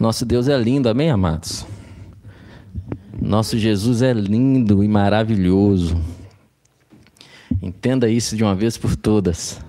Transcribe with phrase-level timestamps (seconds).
[0.00, 1.66] Nosso Deus é lindo, amém, amados?
[3.20, 6.00] Nosso Jesus é lindo e maravilhoso.
[7.60, 9.60] Entenda isso de uma vez por todas.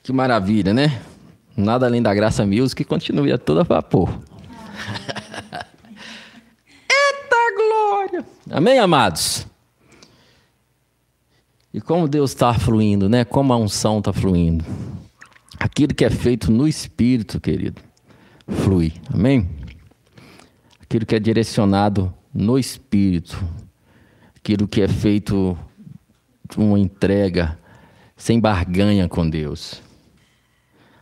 [0.00, 1.02] Que maravilha, né?
[1.56, 4.10] Nada além da graça music continue a toda vapor.
[6.88, 8.24] Eita glória!
[8.48, 9.44] Amém, amados?
[11.72, 13.24] E como Deus está fluindo, né?
[13.24, 14.64] Como a unção está fluindo.
[15.58, 17.82] Aquilo que é feito no Espírito, querido,
[18.46, 18.92] flui.
[19.12, 19.48] Amém?
[20.80, 23.42] Aquilo que é direcionado no Espírito.
[24.36, 25.56] Aquilo que é feito
[26.56, 27.58] uma entrega
[28.16, 29.82] sem barganha com Deus.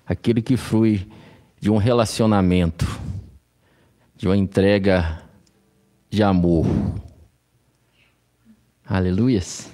[0.06, 1.06] Aquilo que flui
[1.60, 2.86] de um relacionamento,
[4.16, 5.22] de uma entrega
[6.10, 6.66] de amor.
[8.84, 9.70] Aleluias.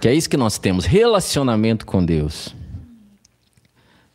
[0.00, 2.54] Que é isso que nós temos, relacionamento com Deus.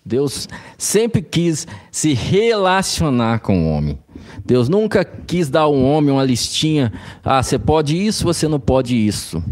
[0.07, 0.47] Deus
[0.77, 3.99] sempre quis se relacionar com o homem.
[4.45, 8.95] Deus nunca quis dar ao homem uma listinha, ah, você pode isso, você não pode
[8.95, 9.44] isso.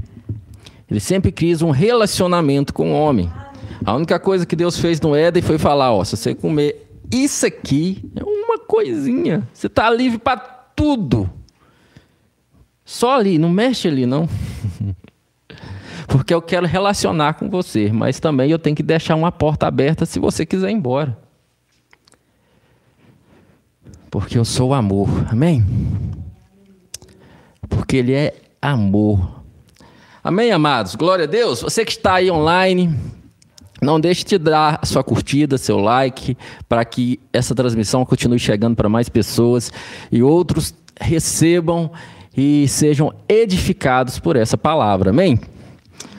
[0.90, 3.30] Ele sempre quis um relacionamento com o homem.
[3.84, 7.46] A única coisa que Deus fez no Éden foi falar, ó, se você comer isso
[7.46, 11.30] aqui, é uma coisinha, você está livre para tudo.
[12.86, 14.30] Só ali, não mexe ali não.
[16.08, 20.06] porque eu quero relacionar com você, mas também eu tenho que deixar uma porta aberta
[20.06, 21.18] se você quiser ir embora.
[24.10, 25.66] Porque eu sou amor, amém?
[27.68, 29.44] Porque Ele é amor.
[30.24, 30.96] Amém, amados?
[30.96, 31.62] Glória a Deus.
[31.62, 32.98] Você que está aí online,
[33.82, 36.38] não deixe de dar a sua curtida, seu like,
[36.70, 39.72] para que essa transmissão continue chegando para mais pessoas
[40.12, 41.92] e outros recebam
[42.36, 45.10] e sejam edificados por essa palavra.
[45.10, 45.40] Amém?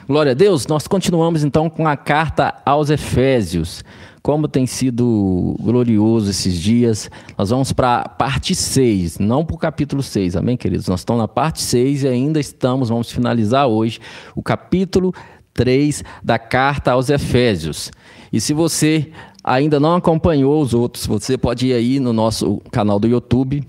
[0.07, 3.83] Glória a Deus, nós continuamos então com a carta aos Efésios.
[4.21, 9.59] Como tem sido glorioso esses dias, nós vamos para a parte 6, não para o
[9.59, 10.87] capítulo 6, amém, queridos?
[10.87, 13.99] Nós estamos na parte 6 e ainda estamos, vamos finalizar hoje,
[14.33, 15.13] o capítulo
[15.53, 17.91] 3 da carta aos Efésios.
[18.31, 19.11] E se você
[19.43, 23.61] ainda não acompanhou os outros, você pode ir aí no nosso canal do YouTube.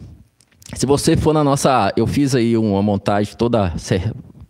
[0.74, 1.92] Se você for na nossa.
[1.96, 3.72] Eu fiz aí uma montagem toda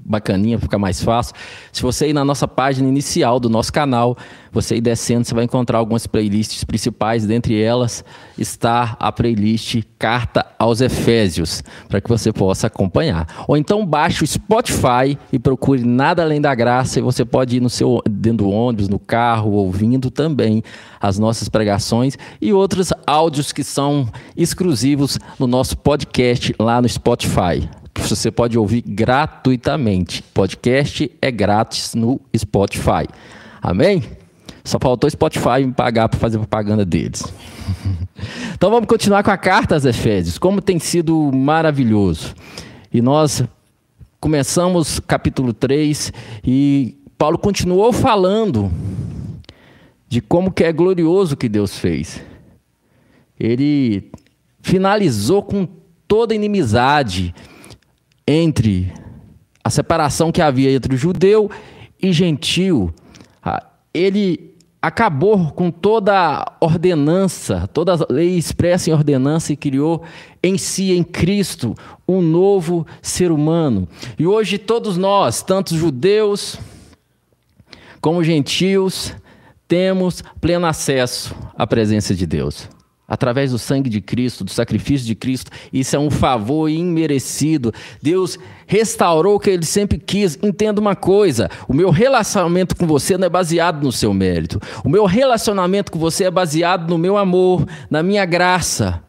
[0.08, 1.34] bacaninha, fica mais fácil.
[1.72, 4.16] Se você ir na nossa página inicial do nosso canal,
[4.50, 7.26] você ir descendo, você vai encontrar algumas playlists principais.
[7.26, 8.04] Dentre elas
[8.36, 13.44] está a playlist Carta aos Efésios, para que você possa acompanhar.
[13.46, 17.60] Ou então baixe o Spotify e procure Nada Além da Graça e você pode ir
[17.60, 20.62] no seu dentro do ônibus, no carro, ouvindo também
[21.00, 27.68] as nossas pregações e outros áudios que são exclusivos no nosso podcast lá no Spotify
[28.06, 30.22] você pode ouvir gratuitamente.
[30.22, 33.06] Podcast é grátis no Spotify.
[33.60, 34.02] Amém?
[34.64, 37.22] Só faltou Spotify me pagar para fazer propaganda deles.
[38.54, 40.38] então vamos continuar com a carta aos Efésios.
[40.38, 42.34] Como tem sido maravilhoso.
[42.92, 43.42] E nós
[44.20, 46.12] começamos capítulo 3
[46.44, 48.70] e Paulo continuou falando
[50.08, 52.22] de como que é glorioso que Deus fez.
[53.38, 54.10] Ele
[54.60, 55.66] finalizou com
[56.06, 57.34] toda inimizade
[58.30, 58.92] entre
[59.64, 61.50] a separação que havia entre judeu
[62.00, 62.92] e gentil.
[63.42, 70.02] Ah, ele acabou com toda a ordenança, toda a lei expressa em ordenança e criou
[70.42, 71.74] em si, em Cristo,
[72.06, 73.88] um novo ser humano.
[74.18, 76.58] E hoje todos nós, tanto judeus
[77.98, 79.14] como gentios,
[79.66, 82.68] temos pleno acesso à presença de Deus
[83.08, 85.50] através do sangue de Cristo, do sacrifício de Cristo.
[85.72, 87.72] Isso é um favor imerecido.
[88.02, 90.38] Deus restaurou o que ele sempre quis.
[90.42, 94.60] Entenda uma coisa: o meu relacionamento com você não é baseado no seu mérito.
[94.84, 99.02] O meu relacionamento com você é baseado no meu amor, na minha graça.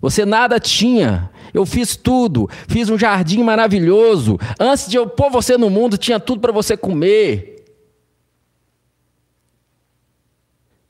[0.00, 1.30] Você nada tinha.
[1.52, 4.38] Eu fiz tudo, fiz um jardim maravilhoso.
[4.60, 7.57] Antes de eu pôr você no mundo, tinha tudo para você comer.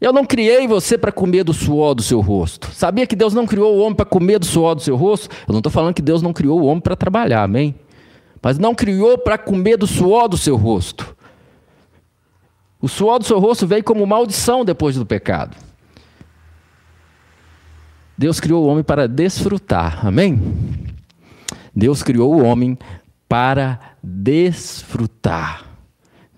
[0.00, 2.70] Eu não criei você para comer do suor do seu rosto.
[2.72, 5.28] Sabia que Deus não criou o homem para comer do suor do seu rosto?
[5.46, 7.74] Eu não estou falando que Deus não criou o homem para trabalhar, amém?
[8.40, 11.16] Mas não criou para comer do suor do seu rosto.
[12.80, 15.56] O suor do seu rosto veio como maldição depois do pecado.
[18.16, 20.40] Deus criou o homem para desfrutar, amém?
[21.74, 22.78] Deus criou o homem
[23.28, 25.67] para desfrutar.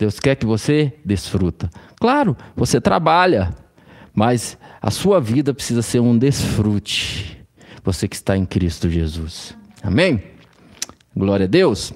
[0.00, 1.68] Deus quer que você desfruta.
[2.00, 3.54] Claro, você trabalha,
[4.14, 7.38] mas a sua vida precisa ser um desfrute.
[7.84, 9.54] Você que está em Cristo Jesus.
[9.82, 10.22] Amém?
[11.14, 11.92] Glória a Deus.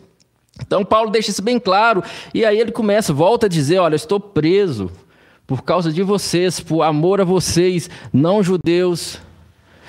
[0.60, 2.02] Então Paulo deixa isso bem claro
[2.34, 4.90] e aí ele começa, volta a dizer, olha, estou preso
[5.46, 9.18] por causa de vocês, por amor a vocês, não judeus,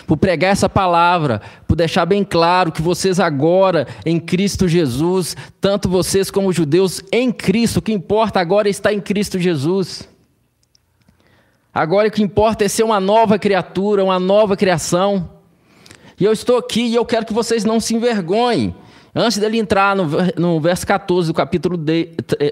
[0.05, 5.89] por pregar essa palavra, por deixar bem claro que vocês agora, em Cristo Jesus, tanto
[5.89, 10.07] vocês como os judeus em Cristo, o que importa agora é estar em Cristo Jesus.
[11.73, 15.29] Agora o que importa é ser uma nova criatura, uma nova criação.
[16.17, 18.73] E eu estou aqui e eu quero que vocês não se envergonhem.
[19.13, 20.05] Antes dele entrar no,
[20.37, 21.77] no verso 14 do capítulo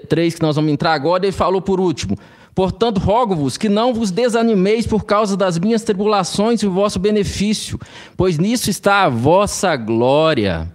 [0.08, 2.16] 3, que nós vamos entrar agora, ele falou por último:
[2.54, 7.80] Portanto, rogo-vos que não vos desanimeis por causa das minhas tribulações e o vosso benefício,
[8.16, 10.72] pois nisso está a vossa glória.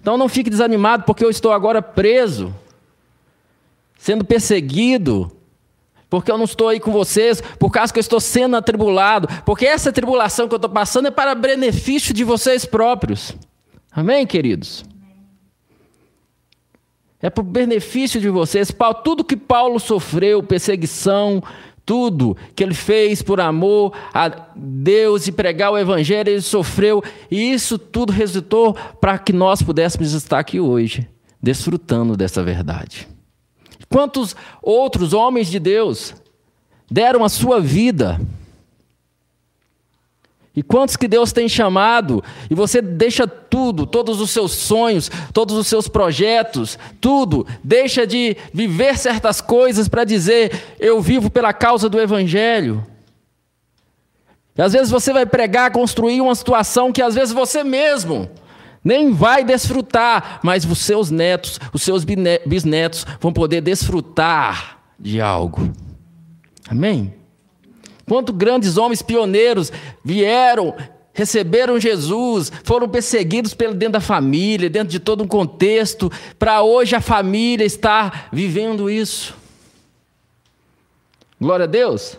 [0.00, 2.54] Então não fique desanimado, porque eu estou agora preso,
[3.98, 5.32] sendo perseguido,
[6.08, 9.66] porque eu não estou aí com vocês, por causa que eu estou sendo atribulado, porque
[9.66, 13.34] essa tribulação que eu estou passando é para benefício de vocês próprios.
[13.90, 14.84] Amém, queridos?
[17.20, 18.70] É para o benefício de vocês.
[19.02, 21.42] Tudo que Paulo sofreu, perseguição,
[21.86, 27.52] tudo que ele fez por amor a Deus e pregar o Evangelho, ele sofreu, e
[27.52, 31.08] isso tudo resultou para que nós pudéssemos estar aqui hoje,
[31.40, 33.08] desfrutando dessa verdade.
[33.88, 36.12] Quantos outros homens de Deus
[36.90, 38.20] deram a sua vida?
[40.56, 45.54] E quantos que Deus tem chamado e você deixa tudo, todos os seus sonhos, todos
[45.54, 51.90] os seus projetos, tudo, deixa de viver certas coisas para dizer eu vivo pela causa
[51.90, 52.82] do evangelho.
[54.56, 58.30] E às vezes você vai pregar, construir uma situação que às vezes você mesmo
[58.82, 65.70] nem vai desfrutar, mas os seus netos, os seus bisnetos vão poder desfrutar de algo.
[66.66, 67.12] Amém?
[68.08, 69.72] Quanto grandes homens pioneiros
[70.04, 70.74] vieram,
[71.12, 76.94] receberam Jesus, foram perseguidos pelo dentro da família, dentro de todo um contexto, para hoje
[76.94, 79.34] a família estar vivendo isso.
[81.40, 82.18] Glória a Deus.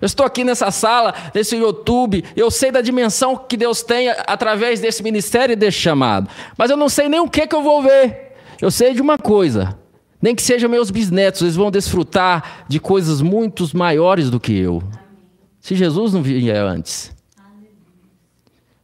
[0.00, 4.78] Eu estou aqui nessa sala, nesse YouTube, eu sei da dimensão que Deus tem através
[4.80, 7.82] desse ministério e desse chamado, mas eu não sei nem o que, que eu vou
[7.82, 8.34] ver.
[8.60, 9.76] Eu sei de uma coisa:
[10.20, 14.82] nem que sejam meus bisnetos, eles vão desfrutar de coisas muito maiores do que eu.
[15.66, 17.12] Se Jesus não vier antes.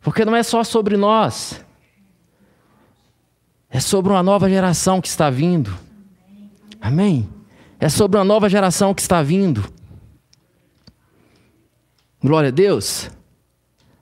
[0.01, 1.65] Porque não é só sobre nós,
[3.71, 5.73] é sobre uma nova geração que está vindo.
[6.81, 7.29] Amém?
[7.79, 9.65] É sobre uma nova geração que está vindo.
[12.21, 13.09] Glória a Deus.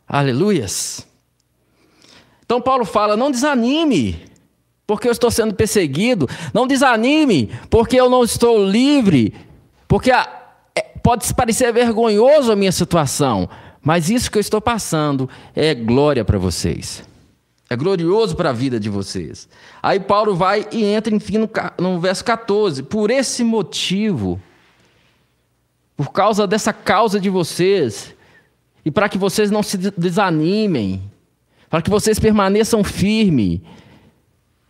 [0.08, 1.06] Aleluias.
[2.46, 4.24] Então Paulo fala: não desanime,
[4.86, 6.26] porque eu estou sendo perseguido.
[6.54, 9.34] Não desanime, porque eu não estou livre.
[9.86, 10.39] Porque a,
[11.02, 13.48] pode parecer vergonhoso a minha situação,
[13.82, 17.02] mas isso que eu estou passando é glória para vocês.
[17.68, 19.48] É glorioso para a vida de vocês.
[19.82, 21.48] Aí Paulo vai e entra, enfim, no,
[21.78, 22.82] no verso 14.
[22.82, 24.40] Por esse motivo
[26.00, 28.14] por causa dessa causa de vocês,
[28.82, 31.02] e para que vocês não se desanimem,
[31.68, 33.60] para que vocês permaneçam firmes.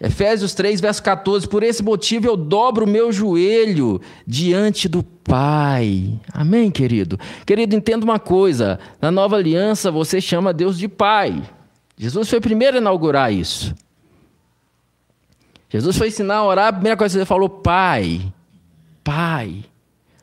[0.00, 6.18] Efésios 3, verso 14: Por esse motivo eu dobro o meu joelho diante do Pai.
[6.32, 7.20] Amém, querido?
[7.44, 11.42] Querido, entenda uma coisa: na nova aliança você chama Deus de Pai.
[11.98, 13.74] Jesus foi o primeiro a inaugurar isso.
[15.68, 18.32] Jesus foi ensinar a orar, a primeira coisa que ele falou: Pai,
[19.04, 19.64] Pai.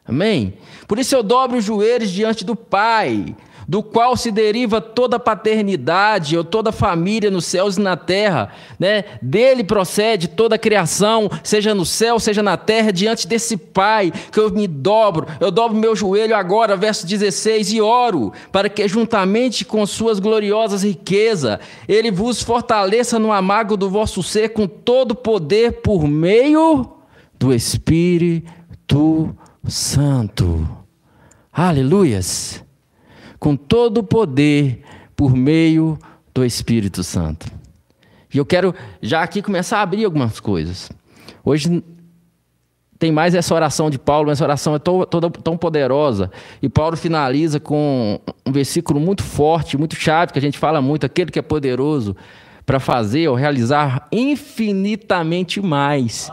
[0.08, 0.56] Amém?
[0.88, 3.36] Por isso eu dobro os joelhos diante do Pai,
[3.68, 9.04] do qual se deriva toda paternidade ou toda família nos céus e na terra, né?
[9.22, 14.40] Dele procede toda a criação, seja no céu, seja na terra, diante desse Pai que
[14.40, 19.66] eu me dobro, eu dobro meu joelho agora, verso 16, e oro para que juntamente
[19.66, 25.82] com suas gloriosas riquezas, ele vos fortaleça no amago do vosso ser com todo poder
[25.82, 26.90] por meio
[27.38, 29.36] do Espírito
[29.68, 30.68] Santo.
[31.52, 32.67] Aleluias!
[33.40, 34.82] Com todo o poder
[35.16, 35.98] por meio
[36.34, 37.48] do Espírito Santo.
[38.34, 40.92] E eu quero já aqui começar a abrir algumas coisas.
[41.44, 41.84] Hoje
[43.00, 46.32] tem mais essa oração de Paulo, essa oração é toda, tão poderosa.
[46.62, 51.06] E Paulo finaliza com um versículo muito forte, muito chave, que a gente fala muito:
[51.06, 52.16] aquele que é poderoso
[52.66, 56.30] para fazer ou realizar infinitamente mais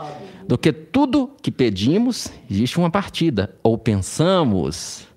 [0.47, 5.07] do que tudo que pedimos, existe uma partida, ou pensamos.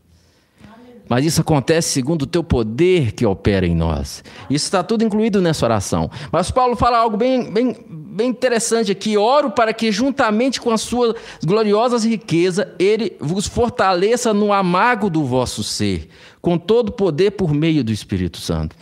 [1.08, 4.22] Mas isso acontece segundo o teu poder que opera em nós.
[4.50, 6.10] Isso está tudo incluído nessa oração.
[6.30, 9.16] Mas Paulo fala algo bem, bem, bem interessante aqui.
[9.16, 15.24] Oro para que, juntamente com as suas gloriosas riquezas, ele vos fortaleça no amago do
[15.24, 16.10] vosso ser,
[16.42, 18.76] com todo poder por meio do Espírito Santo.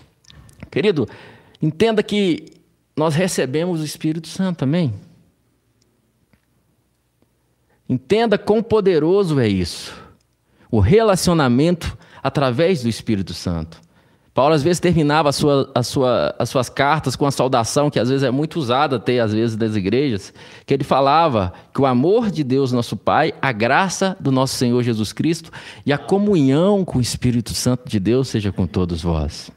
[0.68, 1.08] Querido,
[1.62, 2.46] entenda que
[2.96, 4.92] nós recebemos o Espírito Santo, amém?
[7.88, 9.94] Entenda quão poderoso é isso.
[10.68, 13.80] O relacionamento através do Espírito Santo.
[14.34, 18.00] Paulo às vezes terminava a sua, a sua, as suas cartas com a saudação, que
[18.00, 20.34] às vezes é muito usada até às vezes das igrejas,
[20.66, 24.82] que ele falava que o amor de Deus, nosso Pai, a graça do nosso Senhor
[24.82, 25.52] Jesus Cristo
[25.86, 29.48] e a comunhão com o Espírito Santo de Deus seja com todos vós.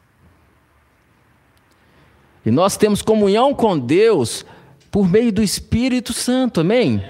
[2.46, 4.46] E nós temos comunhão com Deus
[4.92, 7.04] por meio do Espírito Santo, amém?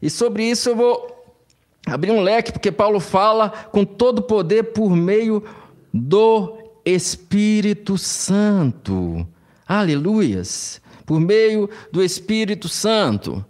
[0.00, 1.13] E sobre isso eu vou
[1.86, 5.44] abrir um leque, porque Paulo fala com todo poder por meio
[5.92, 9.26] do Espírito Santo.
[9.66, 10.80] Aleluias!
[11.06, 13.44] Por meio do Espírito Santo.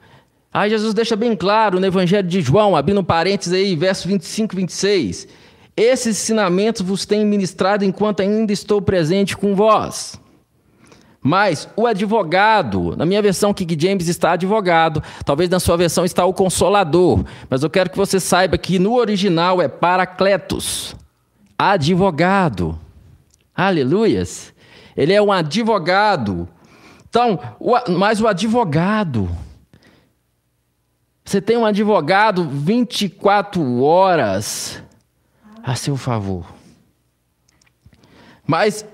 [0.52, 4.56] Aí Jesus deixa bem claro no Evangelho de João, abrindo parênteses aí, verso 25 e
[4.56, 5.28] 26.
[5.76, 10.20] Esses ensinamentos vos tenho ministrado enquanto ainda estou presente com vós.
[11.26, 16.26] Mas o advogado, na minha versão King James está advogado, talvez na sua versão está
[16.26, 20.94] o consolador, mas eu quero que você saiba que no original é paracletos,
[21.58, 22.78] advogado.
[23.56, 24.52] Aleluias.
[24.94, 26.46] Ele é um advogado.
[27.08, 29.30] Então, o, mas o advogado,
[31.24, 34.82] você tem um advogado 24 horas
[35.62, 36.44] a seu favor.
[38.46, 38.84] Mas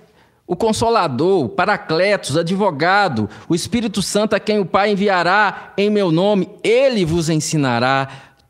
[0.50, 6.10] o Consolador, o Paracletos, advogado, o Espírito Santo a quem o Pai enviará em meu
[6.10, 8.08] nome, ele vos ensinará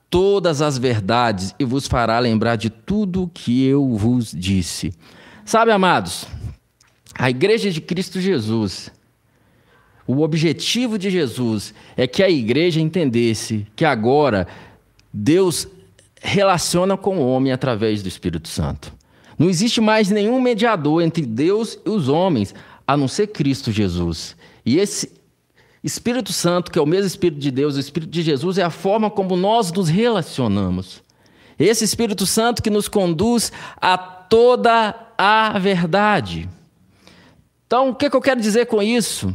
[0.08, 4.94] todas as verdades e vos fará lembrar de tudo o que eu vos disse.
[5.44, 6.26] Sabe, amados,
[7.14, 8.90] a igreja de Cristo Jesus,
[10.06, 14.48] o objetivo de Jesus é que a igreja entendesse que agora
[15.12, 15.68] Deus
[16.18, 18.99] relaciona com o homem através do Espírito Santo.
[19.40, 22.54] Não existe mais nenhum mediador entre Deus e os homens,
[22.86, 24.36] a não ser Cristo Jesus.
[24.66, 25.18] E esse
[25.82, 28.68] Espírito Santo, que é o mesmo Espírito de Deus, o Espírito de Jesus, é a
[28.68, 31.02] forma como nós nos relacionamos.
[31.58, 36.46] Esse Espírito Santo que nos conduz a toda a verdade.
[37.66, 39.34] Então, o que, é que eu quero dizer com isso?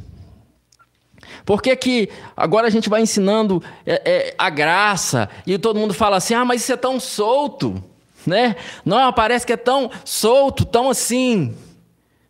[1.44, 5.96] Por que, que agora a gente vai ensinando é, é, a graça e todo mundo
[5.96, 7.84] fala assim: ah, mas isso é tão solto
[8.26, 8.56] né?
[8.84, 11.56] Não, parece que é tão solto, tão assim,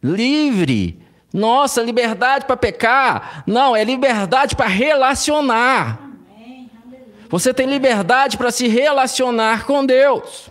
[0.02, 1.02] livre.
[1.34, 3.44] Nossa, liberdade para pecar.
[3.46, 6.02] Não, é liberdade para relacionar.
[7.30, 10.50] Você tem liberdade para se relacionar com Deus.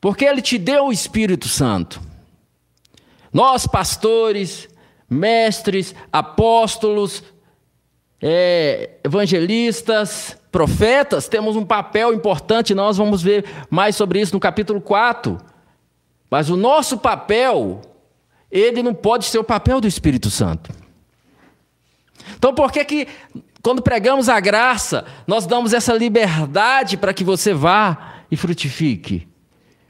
[0.00, 2.00] Porque Ele te deu o Espírito Santo.
[3.32, 4.68] Nós, pastores,
[5.08, 7.22] mestres, apóstolos,
[8.26, 14.80] é, evangelistas, profetas, temos um papel importante, nós vamos ver mais sobre isso no capítulo
[14.80, 15.36] 4.
[16.30, 17.82] Mas o nosso papel,
[18.50, 20.70] ele não pode ser o papel do Espírito Santo.
[22.34, 23.08] Então, por que que
[23.60, 29.28] quando pregamos a graça, nós damos essa liberdade para que você vá e frutifique?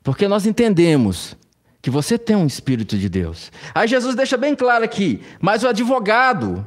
[0.03, 1.37] Porque nós entendemos
[1.81, 3.53] que você tem um Espírito de Deus.
[3.73, 6.67] Aí Jesus deixa bem claro aqui, mas o advogado,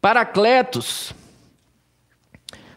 [0.00, 1.12] Paracletos.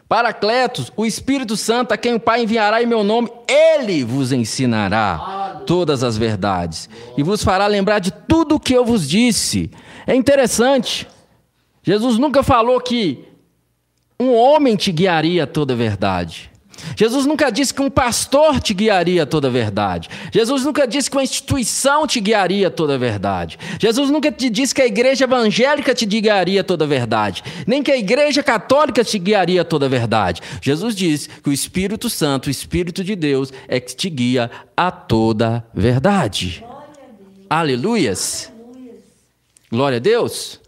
[0.08, 5.62] Paracletos, o Espírito Santo, a quem o Pai enviará em meu nome, ele vos ensinará
[5.66, 9.70] todas as verdades e vos fará lembrar de tudo o que eu vos disse.
[10.06, 11.08] É interessante,
[11.82, 13.24] Jesus nunca falou que
[14.20, 16.51] um homem te guiaria toda a verdade.
[16.96, 20.08] Jesus nunca disse que um pastor te guiaria toda a verdade.
[20.32, 23.58] Jesus nunca disse que uma instituição te guiaria toda a verdade.
[23.78, 27.42] Jesus nunca te disse que a igreja evangélica te guiaria toda a verdade.
[27.66, 30.40] Nem que a igreja católica te guiaria toda a verdade.
[30.60, 34.90] Jesus disse que o Espírito Santo, o Espírito de Deus, é que te guia a
[34.90, 36.64] toda a verdade.
[37.48, 38.50] Aleluias.
[39.70, 40.60] Glória a Deus.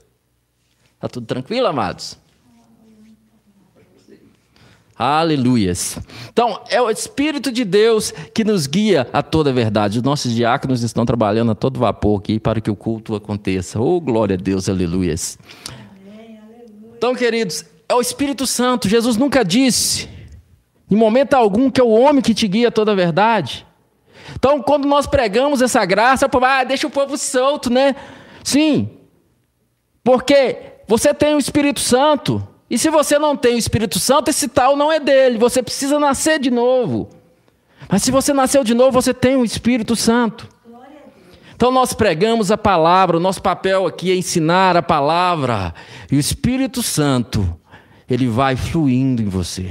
[0.95, 2.24] Está tudo tranquilo, amados?
[4.97, 5.99] Aleluias.
[6.33, 9.99] Então, é o Espírito de Deus que nos guia a toda a verdade.
[9.99, 13.81] Os nossos diáconos estão trabalhando a todo vapor aqui para que o culto aconteça.
[13.81, 15.37] Oh, glória a Deus, aleluias.
[16.97, 18.89] Então, queridos, é o Espírito Santo.
[18.89, 20.09] Jesus nunca disse,
[20.89, 23.67] em momento algum, que é o homem que te guia a toda a verdade.
[24.37, 27.97] Então, quando nós pregamos essa graça, ah, deixa o povo solto, né?
[28.45, 28.91] Sim,
[30.05, 32.47] porque você tem o Espírito Santo.
[32.69, 35.39] E se você não tem o Espírito Santo, esse tal não é dele.
[35.39, 37.11] Você precisa nascer de novo.
[37.89, 40.49] Mas se você nasceu de novo, você tem o Espírito Santo.
[41.55, 45.73] Então nós pregamos a palavra, o nosso papel aqui é ensinar a palavra.
[46.11, 47.57] E o Espírito Santo,
[48.11, 49.71] ele vai fluindo em você.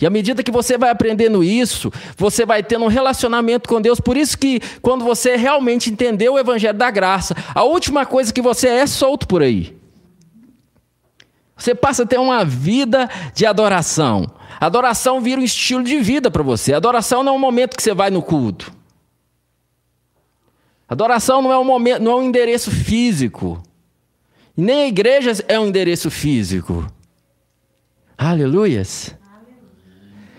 [0.00, 4.00] E à medida que você vai aprendendo isso, você vai tendo um relacionamento com Deus.
[4.00, 8.42] Por isso que quando você realmente entendeu o evangelho da graça, a última coisa que
[8.42, 9.76] você é, é solto por aí.
[11.56, 14.26] Você passa a ter uma vida de adoração.
[14.60, 16.74] Adoração vira um estilo de vida para você.
[16.74, 18.72] Adoração não é um momento que você vai no culto.
[20.88, 23.62] Adoração não é um momento, não é um endereço físico.
[24.56, 26.86] Nem a igreja é um endereço físico.
[28.16, 29.14] Aleluias.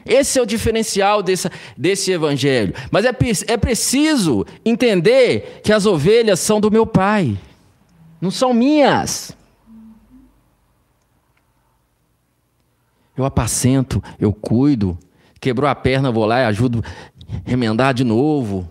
[0.06, 2.74] Esse é o diferencial desse, desse evangelho.
[2.90, 3.14] Mas é,
[3.48, 7.38] é preciso entender que as ovelhas são do meu pai,
[8.22, 9.36] não são minhas.
[13.18, 14.98] Eu apacento, eu cuido.
[15.42, 18.70] Quebrou a perna, vou lá e ajudo a remendar de novo.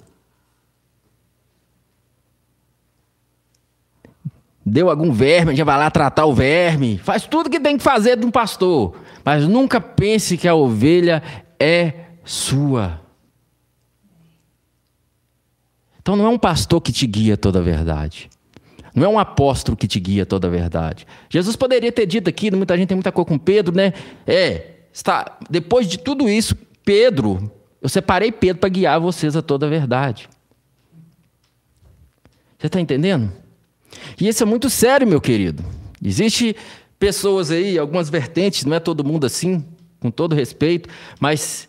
[4.64, 6.98] Deu algum verme, a gente vai lá tratar o verme.
[6.98, 8.96] Faz tudo que tem que fazer de um pastor.
[9.24, 11.22] Mas nunca pense que a ovelha
[11.58, 13.00] é sua.
[16.00, 18.30] Então não é um pastor que te guia toda a verdade.
[18.96, 21.06] Não é um apóstolo que te guia toda a verdade.
[21.28, 23.92] Jesus poderia ter dito aqui, muita gente tem muita coisa com Pedro, né?
[24.26, 29.66] É, está, depois de tudo isso, Pedro, eu separei Pedro para guiar vocês a toda
[29.66, 30.30] a verdade.
[32.58, 33.30] Você está entendendo?
[34.18, 35.62] E isso é muito sério, meu querido.
[36.02, 36.56] Existe
[36.98, 39.62] pessoas aí, algumas vertentes, não é todo mundo assim,
[40.00, 40.88] com todo respeito,
[41.20, 41.68] mas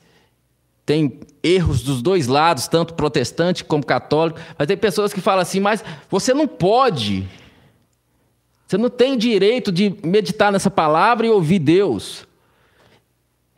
[0.87, 4.39] tem erros dos dois lados, tanto protestante como católico.
[4.57, 7.27] Mas tem pessoas que falam assim, mas você não pode.
[8.65, 12.25] Você não tem direito de meditar nessa palavra e ouvir Deus.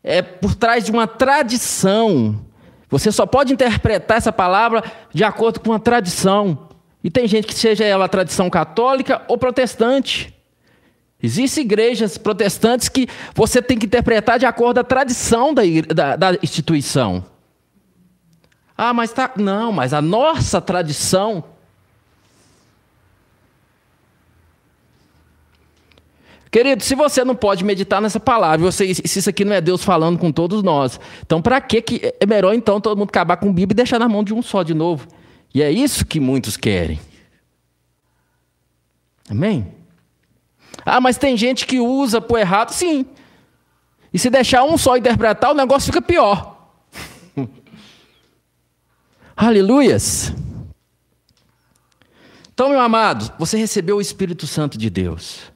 [0.04, 2.44] É por trás de uma tradição.
[2.90, 4.84] Você só pode interpretar essa palavra
[5.14, 6.68] de acordo com uma tradição.
[7.04, 10.36] E tem gente que seja ela tradição católica ou protestante.
[11.22, 16.16] Existem igrejas protestantes que você tem que interpretar de acordo com a tradição da, da,
[16.16, 17.26] da instituição.
[18.78, 19.34] Ah, mas tá.
[19.36, 21.44] Não, mas a nossa tradição.
[26.50, 29.84] Querido, se você não pode meditar nessa palavra, você, se isso aqui não é Deus
[29.84, 31.84] falando com todos nós, então para que
[32.20, 34.42] é melhor então todo mundo acabar com o Bíblia e deixar na mão de um
[34.42, 35.08] só de novo?
[35.54, 37.00] E é isso que muitos querem.
[39.30, 39.79] Amém?
[40.86, 43.06] Ah, mas tem gente que usa por errado, sim.
[44.14, 46.72] E se deixar um só interpretar, o negócio fica pior.
[49.36, 50.34] Aleluias.
[52.54, 55.52] Então, meu amado, você recebeu o Espírito Santo de Deus.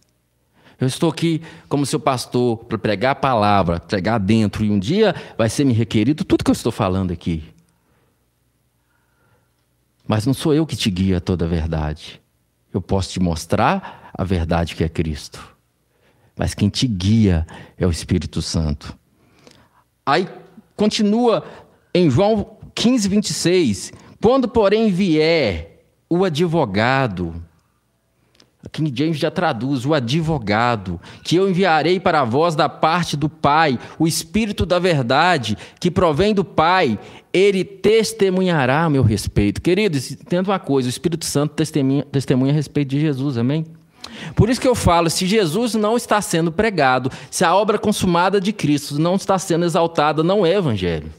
[0.80, 5.16] Eu estou aqui como seu pastor para pregar a palavra, pregar dentro, e um dia
[5.38, 7.44] vai ser me requerido tudo que eu estou falando aqui.
[10.08, 12.22] Mas não sou eu que te guia toda a verdade.
[12.74, 15.54] Eu posso te mostrar a verdade que é Cristo.
[16.38, 17.46] Mas quem te guia
[17.78, 18.98] é o Espírito Santo.
[20.06, 20.28] Aí
[20.76, 21.46] continua
[21.94, 23.94] em João 15, 26.
[24.22, 27.44] Quando, porém, vier o advogado,
[28.72, 33.78] King James já traduz, o advogado, que eu enviarei para vós da parte do Pai,
[34.00, 36.98] o Espírito da verdade, que provém do Pai,
[37.32, 39.62] ele testemunhará a meu respeito.
[39.62, 43.66] Queridos, entenda uma coisa: o Espírito Santo testemunha, testemunha a respeito de Jesus, amém?
[44.36, 48.40] Por isso que eu falo: se Jesus não está sendo pregado, se a obra consumada
[48.40, 51.12] de Cristo não está sendo exaltada, não é evangelho.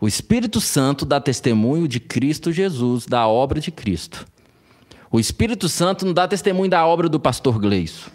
[0.00, 4.26] O Espírito Santo dá testemunho de Cristo Jesus, da obra de Cristo.
[5.10, 8.10] O Espírito Santo não dá testemunho da obra do pastor Gleison.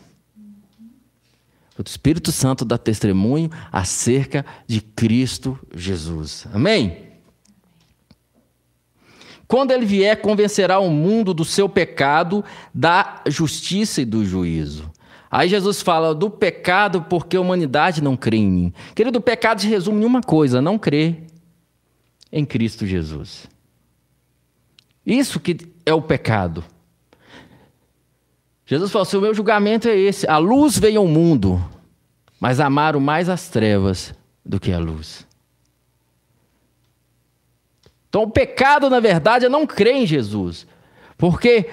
[1.77, 6.45] O Espírito Santo dá testemunho acerca de Cristo Jesus.
[6.53, 7.08] Amém?
[9.49, 14.91] Quando ele vier, convencerá o mundo do seu pecado, da justiça e do juízo.
[15.31, 18.73] Aí Jesus fala do pecado porque a humanidade não crê em mim.
[18.93, 21.23] Querido, o pecado se resume em uma coisa: não crer
[22.31, 23.47] em Cristo Jesus.
[25.03, 26.63] Isso que é o pecado.
[28.67, 30.29] Jesus falou assim: o meu julgamento é esse.
[30.29, 31.59] A luz veio ao mundo,
[32.39, 34.13] mas amaram mais as trevas
[34.45, 35.27] do que a luz.
[38.09, 40.65] Então, o pecado, na verdade, é não crer em Jesus.
[41.17, 41.69] Porque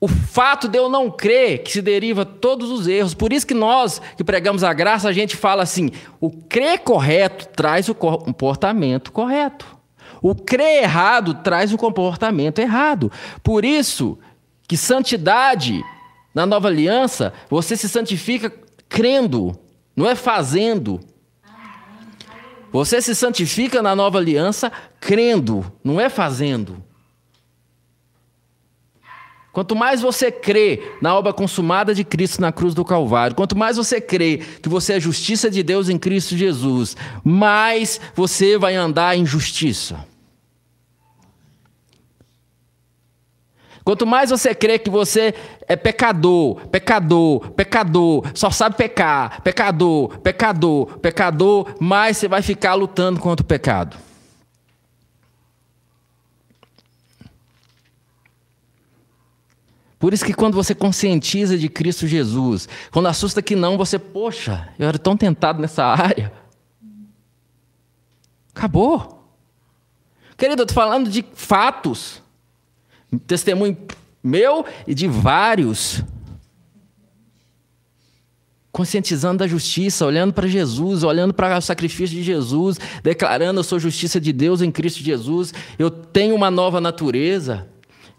[0.00, 3.14] o fato de eu não crer que se deriva todos os erros.
[3.14, 7.48] Por isso que nós que pregamos a graça, a gente fala assim: o crer correto
[7.48, 9.66] traz o comportamento correto.
[10.20, 13.10] O crer errado traz o comportamento errado.
[13.42, 14.18] Por isso
[14.66, 15.82] que santidade
[16.34, 18.52] na nova aliança, você se santifica
[18.88, 19.58] crendo,
[19.94, 21.00] não é fazendo.
[22.74, 26.82] Você se santifica na nova aliança crendo, não é fazendo.
[29.52, 33.76] Quanto mais você crê na obra consumada de Cristo na cruz do Calvário, quanto mais
[33.76, 39.16] você crê que você é justiça de Deus em Cristo Jesus, mais você vai andar
[39.16, 40.04] em justiça.
[43.84, 45.34] Quanto mais você crê que você
[45.68, 53.20] é pecador, pecador, pecador, só sabe pecar, pecador, pecador, pecador, mais você vai ficar lutando
[53.20, 53.98] contra o pecado.
[59.98, 64.68] Por isso que quando você conscientiza de Cristo Jesus, quando assusta que não, você, poxa,
[64.78, 66.32] eu era tão tentado nessa área.
[68.54, 69.26] Acabou.
[70.38, 72.23] Querido, eu estou falando de fatos.
[73.26, 73.76] Testemunho
[74.24, 76.02] meu e de vários.
[78.72, 83.78] Conscientizando da justiça, olhando para Jesus, olhando para o sacrifício de Jesus, declarando: Eu sou
[83.78, 87.68] justiça de Deus em Cristo Jesus, eu tenho uma nova natureza,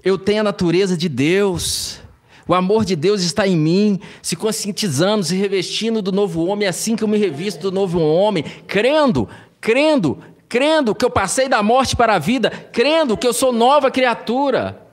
[0.04, 2.00] eu tenho a natureza de Deus.
[2.48, 6.96] O amor de Deus está em mim, se conscientizando, se revestindo do novo homem, assim
[6.96, 9.28] que eu me revisto do novo homem, crendo,
[9.60, 10.20] crendo,
[10.56, 14.88] crendo que eu passei da morte para a vida, crendo que eu sou nova criatura.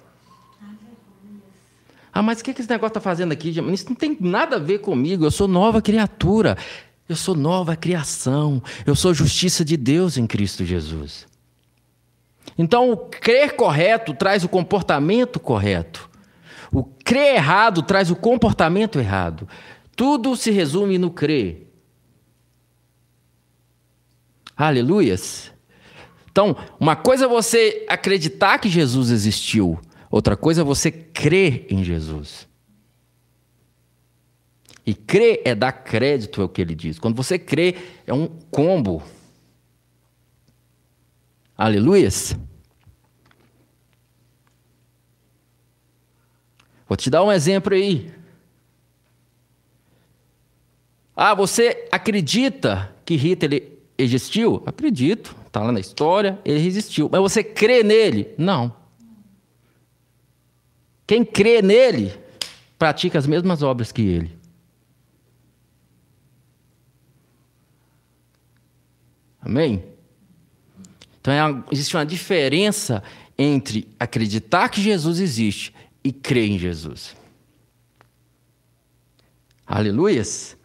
[2.12, 3.48] Ah, mas o que esse negócio está fazendo aqui?
[3.50, 6.58] Isso não tem nada a ver comigo, eu sou nova criatura,
[7.08, 11.28] eu sou nova criação, eu sou justiça de Deus em Cristo Jesus.
[12.58, 16.10] Então, o crer correto traz o comportamento correto.
[16.72, 19.48] O crer errado traz o comportamento errado.
[19.94, 21.72] Tudo se resume no crer.
[24.56, 25.51] Aleluias.
[26.32, 29.78] Então, uma coisa é você acreditar que Jesus existiu,
[30.10, 32.48] outra coisa é você crer em Jesus.
[34.84, 36.98] E crer é dar crédito ao que ele diz.
[36.98, 39.02] Quando você crê, é um combo.
[41.56, 42.34] Aleluias.
[46.88, 48.10] Vou te dar um exemplo aí.
[51.14, 54.62] Ah, você acredita que Hitler existiu?
[54.66, 57.10] Acredito, está lá na história, ele existiu.
[57.12, 58.34] Mas você crê nele?
[58.38, 58.74] Não.
[61.06, 62.18] Quem crê nele
[62.78, 64.34] pratica as mesmas obras que ele.
[69.42, 69.84] Amém?
[71.20, 73.02] Então é existe uma diferença
[73.36, 77.14] entre acreditar que Jesus existe e crer em Jesus.
[79.66, 80.56] Aleluias?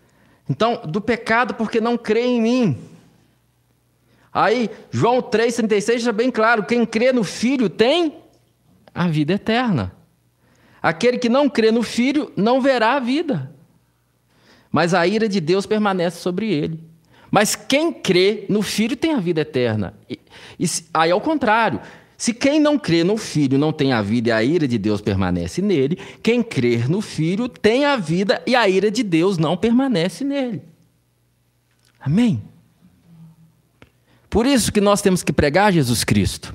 [0.50, 2.87] Então, do pecado porque não crê em mim.
[4.38, 8.18] Aí, João 3,36 está bem claro: quem crê no Filho tem
[8.94, 9.92] a vida eterna.
[10.80, 13.52] Aquele que não crê no Filho não verá a vida,
[14.72, 16.80] mas a ira de Deus permanece sobre ele.
[17.32, 19.96] Mas quem crê no Filho tem a vida eterna.
[20.08, 20.20] E,
[20.60, 21.82] e, aí, ao contrário,
[22.16, 25.02] se quem não crê no Filho não tem a vida e a ira de Deus
[25.02, 29.58] permanece nele, quem crer no Filho tem a vida e a ira de Deus não
[29.58, 30.62] permanece nele.
[32.00, 32.40] Amém?
[34.30, 36.54] Por isso que nós temos que pregar Jesus Cristo.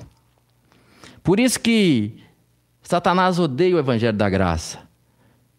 [1.23, 2.17] Por isso que
[2.81, 4.79] Satanás odeia o Evangelho da Graça.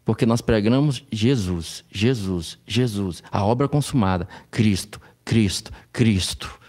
[0.05, 6.61] Porque nós pregamos Jesus, Jesus, Jesus, a obra consumada, Cristo, Cristo, Cristo.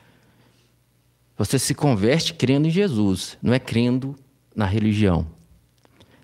[1.37, 4.15] Você se converte crendo em Jesus, não é crendo
[4.55, 5.27] na religião.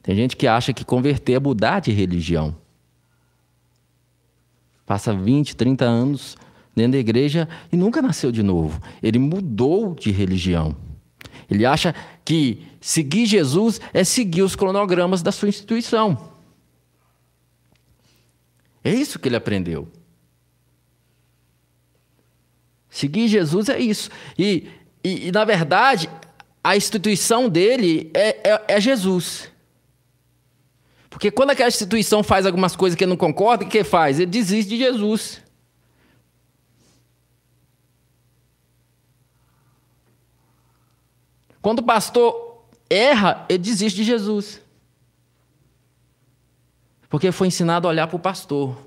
[0.01, 2.55] Tem gente que acha que converter é mudar de religião.
[4.85, 6.37] Passa 20, 30 anos
[6.75, 8.81] dentro da igreja e nunca nasceu de novo.
[9.01, 10.75] Ele mudou de religião.
[11.49, 16.31] Ele acha que seguir Jesus é seguir os cronogramas da sua instituição.
[18.83, 19.87] É isso que ele aprendeu.
[22.89, 24.09] Seguir Jesus é isso.
[24.37, 24.67] E,
[25.03, 26.09] e, e na verdade,
[26.63, 29.49] a instituição dele é, é, é, Jesus.
[31.09, 34.19] Porque quando aquela instituição faz algumas coisas que ele não concorda, o que ele faz?
[34.19, 35.41] Ele desiste de Jesus.
[41.61, 44.61] Quando o pastor erra, ele desiste de Jesus.
[47.09, 48.77] Porque foi ensinado a olhar para o pastor.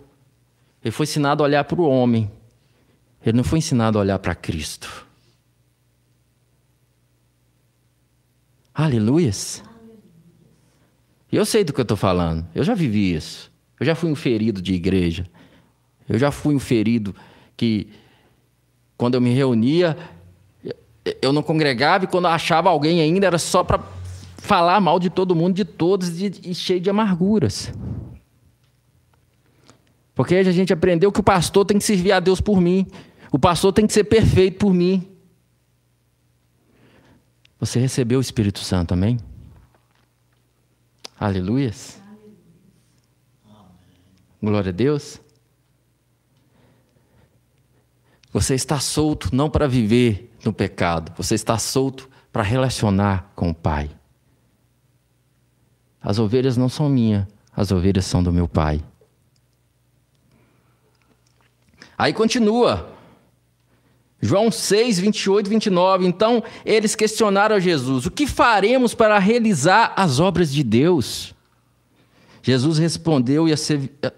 [0.83, 2.31] Ele foi ensinado a olhar para o homem.
[3.25, 5.07] Ele não foi ensinado a olhar para Cristo.
[8.75, 9.63] Aleluias.
[11.31, 12.47] Eu sei do que eu estou falando.
[12.55, 13.53] Eu já vivi isso.
[13.79, 15.27] Eu já fui um ferido de igreja.
[16.09, 17.15] Eu já fui um ferido
[17.57, 17.89] que,
[18.97, 19.97] quando eu me reunia,
[21.21, 23.81] eu não congregava e quando achava alguém ainda era só para
[24.39, 27.73] falar mal de todo mundo, de todos e cheio de amarguras.
[30.15, 32.87] Porque a gente aprendeu que o pastor tem que servir a Deus por mim.
[33.33, 35.09] O pastor tem que ser perfeito por mim.
[37.59, 39.19] Você recebeu o Espírito Santo, amém?
[41.19, 42.01] Aleluias.
[44.43, 45.21] Glória a Deus.
[48.33, 53.55] Você está solto não para viver no pecado, você está solto para relacionar com o
[53.55, 53.91] Pai.
[56.03, 57.27] As ovelhas não são minhas,
[57.57, 58.83] as ovelhas são do meu Pai.
[61.97, 62.93] Aí continua.
[64.21, 66.07] João 6, 28 e 29.
[66.07, 71.35] Então eles questionaram a Jesus: O que faremos para realizar as obras de Deus?
[72.43, 73.55] Jesus respondeu e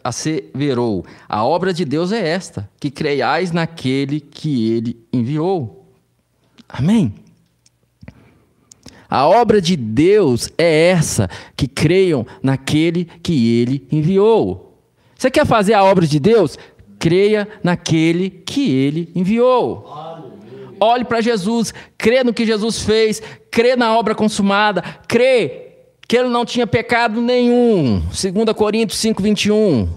[0.02, 5.85] asseverou: A obra de Deus é esta, que creiais naquele que ele enviou.
[6.68, 7.14] Amém.
[9.08, 14.80] A obra de Deus é essa, que creiam naquele que ele enviou.
[15.16, 16.58] Você quer fazer a obra de Deus?
[16.98, 19.86] Creia naquele que ele enviou.
[20.78, 25.66] Olhe para Jesus, crê no que Jesus fez, crê na obra consumada, crê
[26.06, 28.00] que ele não tinha pecado nenhum.
[28.00, 29.88] 2 Coríntios 5, 21.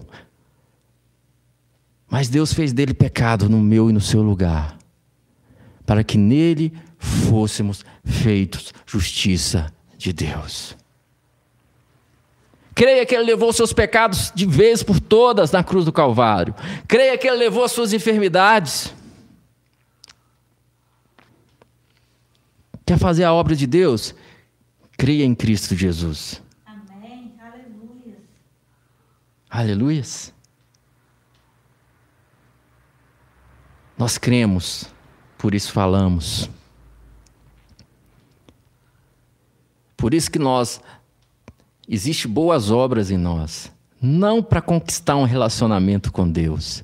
[2.09, 4.78] Mas Deus fez dele pecado no meu e no seu lugar,
[5.89, 10.77] para que nele fôssemos feitos justiça de Deus.
[12.75, 16.53] Creia que Ele levou seus pecados de vez por todas na cruz do Calvário.
[16.87, 18.93] Creia que Ele levou as suas enfermidades.
[22.85, 24.13] Quer fazer a obra de Deus?
[24.95, 26.39] Creia em Cristo Jesus.
[26.67, 27.33] Amém.
[27.41, 28.17] Aleluia.
[29.49, 30.31] Aleluias.
[33.97, 34.87] Nós cremos,
[35.39, 36.49] por isso falamos.
[39.95, 40.81] Por isso que nós
[41.87, 43.71] existe boas obras em nós,
[44.01, 46.83] não para conquistar um relacionamento com Deus,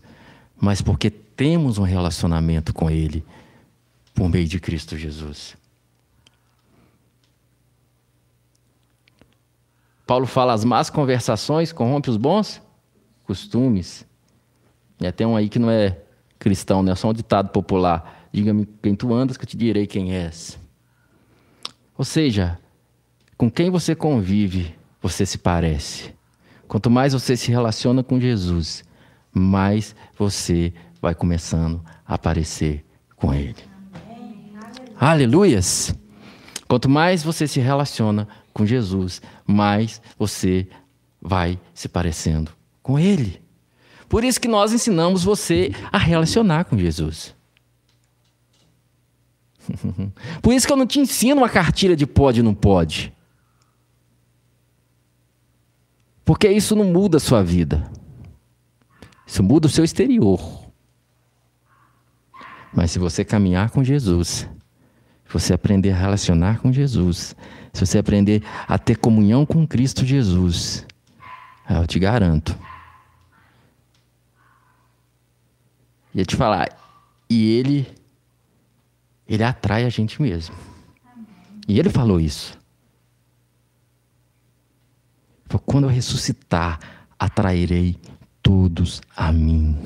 [0.60, 3.24] mas porque temos um relacionamento com ele
[4.14, 5.56] por meio de Cristo Jesus.
[10.08, 12.62] Paulo fala: as más conversações corrompem os bons
[13.26, 14.06] costumes.
[15.02, 15.98] E até um aí que não é
[16.40, 16.94] cristão, né?
[16.94, 18.25] É só um ditado popular.
[18.36, 20.60] Diga-me quem tu andas, que eu te direi quem és.
[21.98, 22.60] Ou seja,
[23.38, 26.14] com quem você convive, você se parece.
[26.68, 28.84] Quanto mais você se relaciona com Jesus,
[29.34, 32.84] mais você vai começando a parecer
[33.16, 33.56] com Ele.
[35.00, 35.96] Aleluias!
[36.68, 40.68] Quanto mais você se relaciona com Jesus, mais você
[41.22, 42.52] vai se parecendo
[42.84, 43.42] com Ele.
[44.10, 47.35] Por isso que nós ensinamos você a relacionar com Jesus.
[50.42, 53.14] Por isso que eu não te ensino uma cartilha de pode e não pode.
[56.24, 57.90] Porque isso não muda a sua vida.
[59.26, 60.40] Isso muda o seu exterior.
[62.74, 64.50] Mas se você caminhar com Jesus,
[65.26, 67.36] se você aprender a relacionar com Jesus,
[67.72, 70.86] se você aprender a ter comunhão com Cristo Jesus,
[71.70, 72.58] eu te garanto.
[76.14, 76.70] Ia te falar,
[77.30, 77.88] e ele
[79.28, 80.56] ele atrai a gente mesmo.
[81.68, 82.58] E ele falou isso.
[85.66, 86.80] Quando eu ressuscitar,
[87.18, 87.98] atrairei
[88.44, 89.78] todos a mim.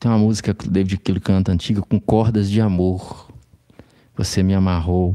[0.00, 3.32] Tem uma música que o David Killy canta antiga com cordas de amor.
[4.16, 5.14] Você me amarrou.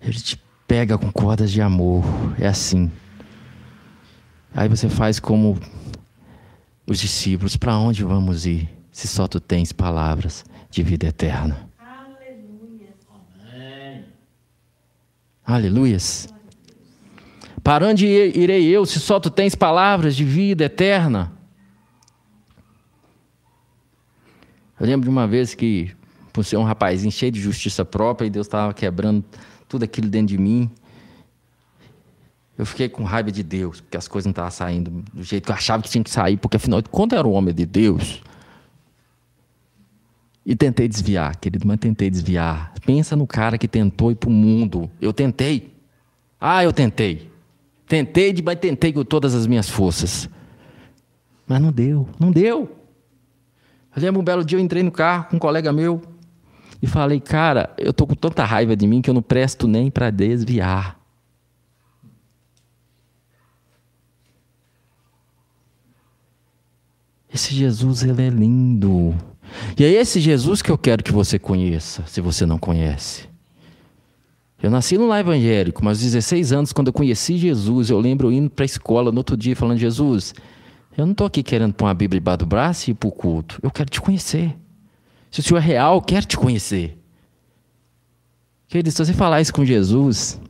[0.00, 2.04] Ele te pega com cordas de amor.
[2.38, 2.90] É assim.
[4.54, 5.58] Aí você faz como
[6.86, 11.68] os discípulos: para onde vamos ir se só tu tens palavras de vida eterna?
[15.46, 16.28] Aleluias.
[17.62, 21.32] Para onde irei eu se só tu tens palavras de vida eterna?
[24.78, 25.94] Eu lembro de uma vez que,
[26.32, 29.24] por ser um rapazinho cheio de justiça própria, e Deus estava quebrando
[29.68, 30.70] tudo aquilo dentro de mim.
[32.56, 35.50] Eu fiquei com raiva de Deus, porque as coisas não estavam saindo do jeito que
[35.50, 38.22] eu achava que tinha que sair, porque afinal de contas era o homem de Deus.
[40.46, 42.72] E tentei desviar, querido, mas tentei desviar.
[42.84, 44.90] Pensa no cara que tentou ir para o mundo.
[45.00, 45.74] Eu tentei.
[46.38, 47.30] Ah, eu tentei.
[47.88, 50.28] Tentei, mas tentei com todas as minhas forças.
[51.46, 52.76] Mas não deu, não deu.
[53.96, 56.02] Eu lembro um belo dia eu entrei no carro com um colega meu
[56.82, 59.90] e falei, cara, eu tô com tanta raiva de mim que eu não presto nem
[59.90, 60.98] para desviar.
[67.34, 69.12] Esse Jesus, ele é lindo.
[69.76, 73.28] E é esse Jesus que eu quero que você conheça, se você não conhece.
[74.62, 78.30] Eu nasci no lar evangélico, mas aos 16 anos, quando eu conheci Jesus, eu lembro
[78.30, 80.32] indo para a escola no outro dia falando: Jesus,
[80.96, 83.12] eu não estou aqui querendo pôr uma Bíblia debaixo do braço e ir para o
[83.12, 83.58] culto.
[83.60, 84.56] Eu quero te conhecer.
[85.28, 86.96] Se o Senhor é real, eu quero te conhecer.
[88.68, 90.40] Querido, se você falar isso com Jesus,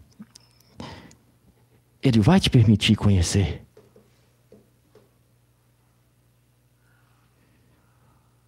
[2.03, 3.64] Ele vai te permitir conhecer.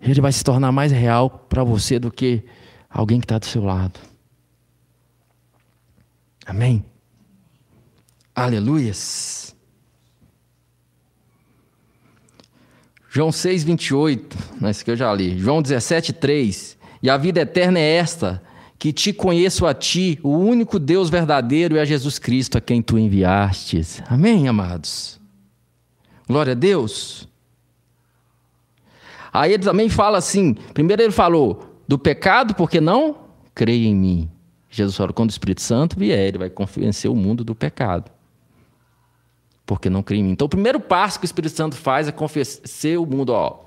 [0.00, 2.44] Ele vai se tornar mais real para você do que
[2.88, 3.98] alguém que está do seu lado.
[6.44, 6.84] Amém?
[8.34, 9.56] Aleluias.
[13.10, 14.36] João 6, 28,
[14.68, 15.38] isso que eu já li.
[15.38, 16.76] João 17, 3.
[17.02, 18.42] E a vida eterna é esta,
[18.78, 22.82] que te conheço a ti, o único Deus verdadeiro, e a Jesus Cristo a quem
[22.82, 24.02] tu enviastes.
[24.06, 25.18] Amém, amados?
[26.28, 27.26] Glória a Deus.
[29.36, 33.16] Aí ele também fala assim: primeiro ele falou do pecado, porque não
[33.54, 34.30] creia em mim.
[34.70, 38.10] Jesus falou: quando o Espírito Santo vier, ele vai convencer o mundo do pecado.
[39.66, 40.30] Porque não crê em mim.
[40.30, 43.60] Então, o primeiro passo que o Espírito Santo faz é convencer o mundo: ó,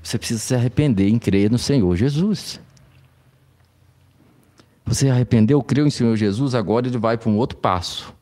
[0.00, 2.60] você precisa se arrepender em crer no Senhor Jesus.
[4.86, 8.14] Você arrependeu, creu em Senhor Jesus, agora ele vai para um outro passo.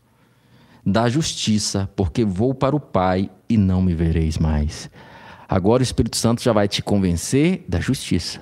[0.87, 4.89] Da justiça, porque vou para o Pai e não me vereis mais.
[5.53, 8.41] Agora o Espírito Santo já vai te convencer da justiça.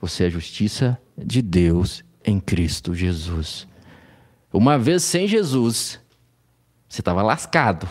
[0.00, 3.68] Você é a justiça de Deus em Cristo Jesus.
[4.52, 6.00] Uma vez sem Jesus,
[6.88, 7.88] você estava lascado,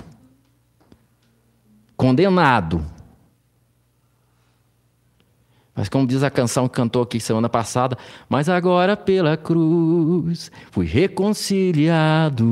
[1.95, 2.85] condenado,
[5.73, 10.85] mas como diz a canção que cantou aqui semana passada, mas agora pela cruz fui
[10.85, 12.45] reconciliado.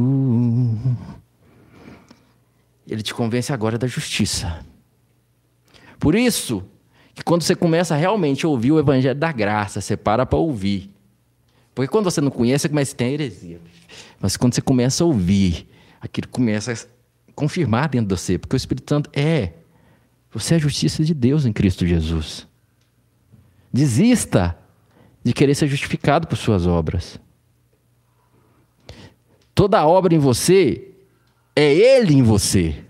[2.88, 4.71] Ele te convence agora da justiça.
[6.02, 6.64] Por isso,
[7.14, 10.90] que quando você começa realmente a ouvir o evangelho da graça, você para para ouvir.
[11.76, 13.62] Porque quando você não conhece, você começa a ter heresia.
[14.20, 15.70] Mas quando você começa a ouvir,
[16.02, 19.54] aquilo começa a confirmar dentro de você, porque o Espírito Santo é.
[20.32, 22.48] Você é a justiça de Deus em Cristo Jesus.
[23.72, 24.58] Desista
[25.24, 27.20] de querer ser justificado por suas obras.
[29.54, 30.96] Toda obra em você
[31.56, 32.84] é Ele em você.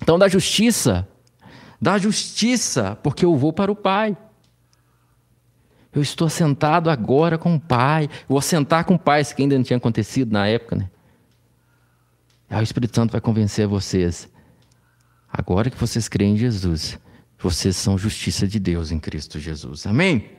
[0.00, 1.08] Então, da justiça,
[1.80, 4.16] da justiça, porque eu vou para o Pai.
[5.92, 8.08] Eu estou sentado agora com o Pai.
[8.28, 10.90] Vou sentar com o Pai, isso que ainda não tinha acontecido na época, né?
[12.50, 14.28] Aí o Espírito Santo vai convencer vocês.
[15.30, 16.98] Agora que vocês creem em Jesus,
[17.38, 19.86] vocês são justiça de Deus em Cristo Jesus.
[19.86, 20.30] Amém?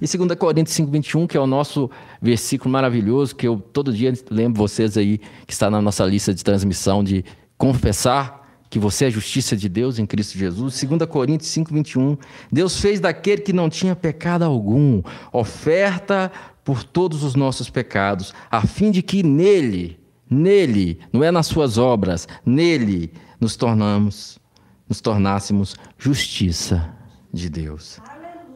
[0.00, 1.90] E 2 Coríntios 5, 21, que é o nosso
[2.20, 6.44] versículo maravilhoso, que eu todo dia lembro vocês aí, que está na nossa lista de
[6.44, 7.24] transmissão, de
[7.56, 8.45] confessar
[8.76, 10.84] que você é a justiça de Deus em Cristo Jesus.
[10.84, 12.18] 2 Coríntios 5, 21.
[12.52, 16.30] Deus fez daquele que não tinha pecado algum, oferta
[16.62, 21.78] por todos os nossos pecados, a fim de que nele, nele, não é nas suas
[21.78, 24.38] obras, nele nos tornamos,
[24.86, 26.94] nos tornássemos justiça
[27.32, 27.98] de Deus.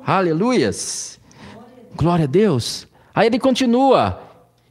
[0.05, 1.19] Aleluias!
[1.97, 2.87] Glória a Deus.
[3.15, 4.30] Aí ele continua.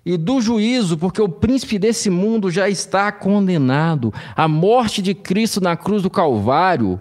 [0.10, 4.12] E do juízo, porque o príncipe desse mundo já está condenado.
[4.36, 7.00] A morte de Cristo na cruz do Calvário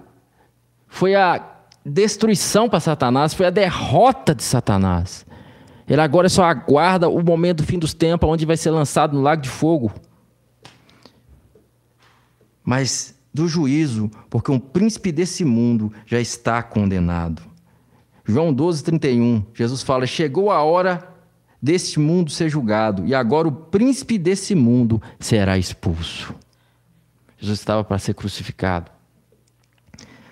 [0.87, 1.43] foi a
[1.83, 5.25] destruição para Satanás, foi a derrota de Satanás.
[5.89, 9.23] Ele agora só aguarda o momento do fim dos tempos, onde vai ser lançado no
[9.23, 9.91] lago de fogo.
[12.63, 17.41] Mas do juízo, porque um príncipe desse mundo já está condenado.
[18.23, 21.17] João 12, 31, Jesus fala: Chegou a hora
[21.61, 26.35] deste mundo ser julgado, e agora o príncipe desse mundo será expulso.
[27.37, 28.91] Jesus estava para ser crucificado.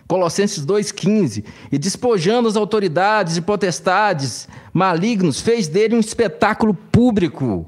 [0.06, 7.66] Colossenses 2,15: E despojando as autoridades e potestades malignos, fez dele um espetáculo público,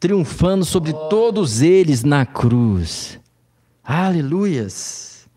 [0.00, 3.18] triunfando sobre todos eles na cruz.
[3.84, 5.28] Aleluias.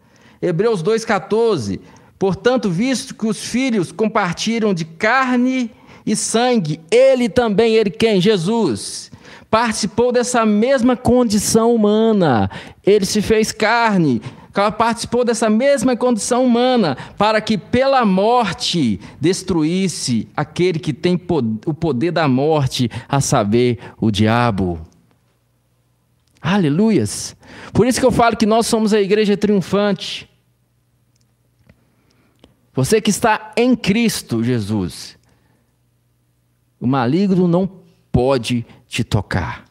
[0.41, 1.79] Hebreus 2,14:
[2.17, 5.71] Portanto, visto que os filhos compartilham de carne
[6.05, 8.19] e sangue, ele também, ele quem?
[8.19, 9.11] Jesus,
[9.49, 12.49] participou dessa mesma condição humana.
[12.85, 14.21] Ele se fez carne,
[14.77, 21.19] participou dessa mesma condição humana, para que pela morte destruísse aquele que tem
[21.65, 24.79] o poder da morte, a saber, o diabo.
[26.41, 27.35] Aleluias!
[27.71, 30.27] Por isso que eu falo que nós somos a igreja triunfante.
[32.73, 35.17] Você que está em Cristo Jesus,
[36.81, 37.69] o maligno não
[38.11, 39.65] pode te tocar.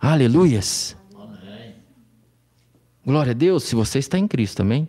[0.00, 0.96] Aleluias.
[1.14, 1.74] Amém.
[3.04, 4.86] Glória a Deus, se você está em Cristo, amém?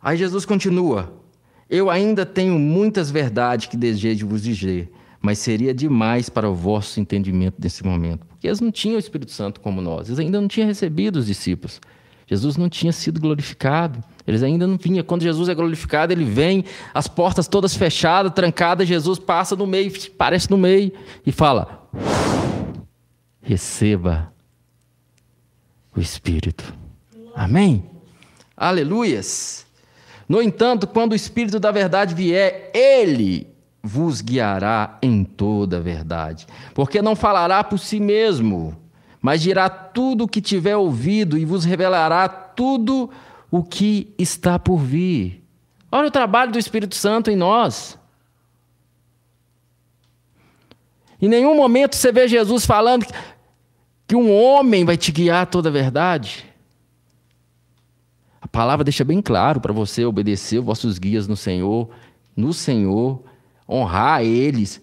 [0.00, 1.12] Aí Jesus continua:
[1.70, 6.98] Eu ainda tenho muitas verdades que desejo vos dizer, mas seria demais para o vosso
[6.98, 8.26] entendimento nesse momento.
[8.26, 11.26] Porque eles não tinham o Espírito Santo como nós, eles ainda não tinham recebido os
[11.26, 11.80] discípulos.
[12.26, 14.02] Jesus não tinha sido glorificado.
[14.26, 15.04] Eles ainda não vinham.
[15.04, 16.64] Quando Jesus é glorificado, ele vem,
[16.94, 20.92] as portas todas fechadas, trancadas, Jesus passa no meio, parece no meio
[21.26, 21.88] e fala:
[23.40, 24.32] receba
[25.94, 26.72] o Espírito.
[27.34, 27.84] Amém?
[28.56, 29.66] Aleluias.
[30.28, 33.52] No entanto, quando o Espírito da verdade vier, ele
[33.82, 38.76] vos guiará em toda a verdade, porque não falará por si mesmo,
[39.20, 43.10] mas dirá tudo o que tiver ouvido e vos revelará tudo o
[43.60, 45.42] que está por vir.
[45.90, 47.98] Olha o trabalho do Espírito Santo em nós.
[51.20, 53.04] Em nenhum momento você vê Jesus falando
[54.08, 56.46] que um homem vai te guiar a toda a verdade.
[58.40, 61.90] A palavra deixa bem claro para você obedecer os vossos guias no Senhor,
[62.36, 63.22] no Senhor,
[63.68, 64.80] honrar eles.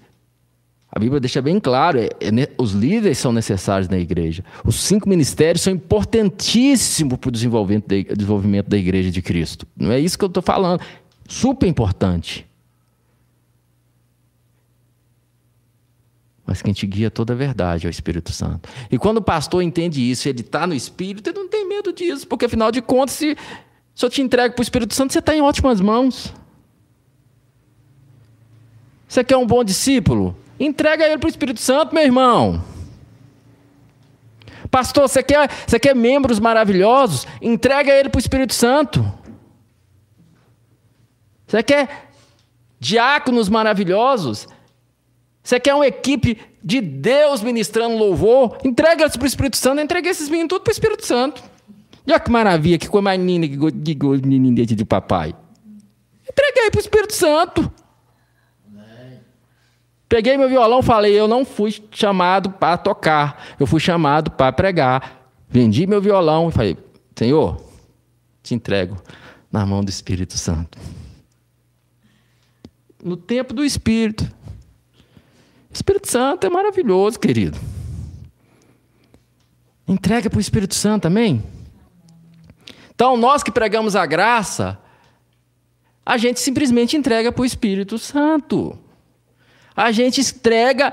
[0.91, 4.43] A Bíblia deixa bem claro, é, é, os líderes são necessários na igreja.
[4.65, 9.67] Os cinco ministérios são importantíssimos para o desenvolvimento, de, desenvolvimento da igreja de Cristo.
[9.77, 10.81] Não é isso que eu estou falando.
[11.27, 12.47] Super importante.
[16.43, 18.67] Mas quem te guia toda a verdade é o Espírito Santo.
[18.91, 22.27] E quando o pastor entende isso, ele está no Espírito, ele não tem medo disso,
[22.27, 23.37] porque afinal de contas, se,
[23.93, 26.33] se eu te entrego para o Espírito Santo, você está em ótimas mãos.
[29.07, 30.35] Você quer um bom discípulo?
[30.59, 32.63] Entrega ele para o Espírito Santo, meu irmão.
[34.69, 37.25] Pastor, você quer, você quer membros maravilhosos?
[37.41, 39.03] Entrega ele para o Espírito Santo.
[41.47, 42.09] Você quer
[42.79, 44.47] diáconos maravilhosos?
[45.41, 48.57] Você quer uma equipe de Deus ministrando louvor?
[48.63, 49.81] Entrega isso para o Espírito Santo.
[49.81, 51.41] Entrega esses meninos tudo para o Espírito Santo.
[52.07, 55.33] Olha que maravilha, que coisa mais linda que de papai.
[56.29, 57.71] Entrega aí para o Espírito Santo.
[60.09, 65.31] Peguei meu violão, falei, eu não fui chamado para tocar, eu fui chamado para pregar.
[65.47, 66.77] Vendi meu violão e falei,
[67.15, 67.61] Senhor,
[68.41, 68.97] te entrego
[69.51, 70.79] na mão do Espírito Santo.
[73.03, 74.23] No tempo do Espírito.
[75.69, 77.59] O Espírito Santo é maravilhoso, querido.
[79.87, 81.43] Entrega para o Espírito Santo, amém?
[82.95, 84.79] Então, nós que pregamos a graça,
[86.03, 88.77] a gente simplesmente entrega para o Espírito Santo.
[89.79, 90.91] A gente entrega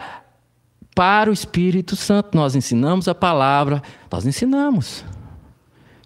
[0.95, 2.37] para o Espírito Santo.
[2.37, 5.05] Nós ensinamos a palavra, nós ensinamos.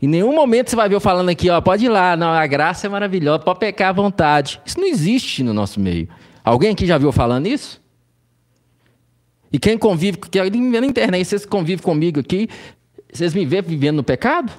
[0.00, 2.46] Em nenhum momento você vai ver eu falando aqui, ó, pode ir lá, não, a
[2.46, 4.62] graça é maravilhosa, pode pecar à vontade.
[4.64, 6.08] Isso não existe no nosso meio.
[6.42, 7.82] Alguém aqui já viu falando isso?
[9.52, 12.48] E quem convive, que na internet, vocês convivem comigo aqui,
[13.12, 14.50] vocês me vêem vivendo no pecado?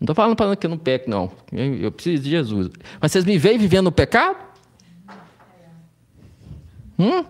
[0.00, 1.30] Não estou falando para que eu não peco, não.
[1.52, 2.68] Eu preciso de Jesus.
[3.00, 4.45] Mas vocês me veem vivendo no pecado?
[6.98, 7.24] Hum?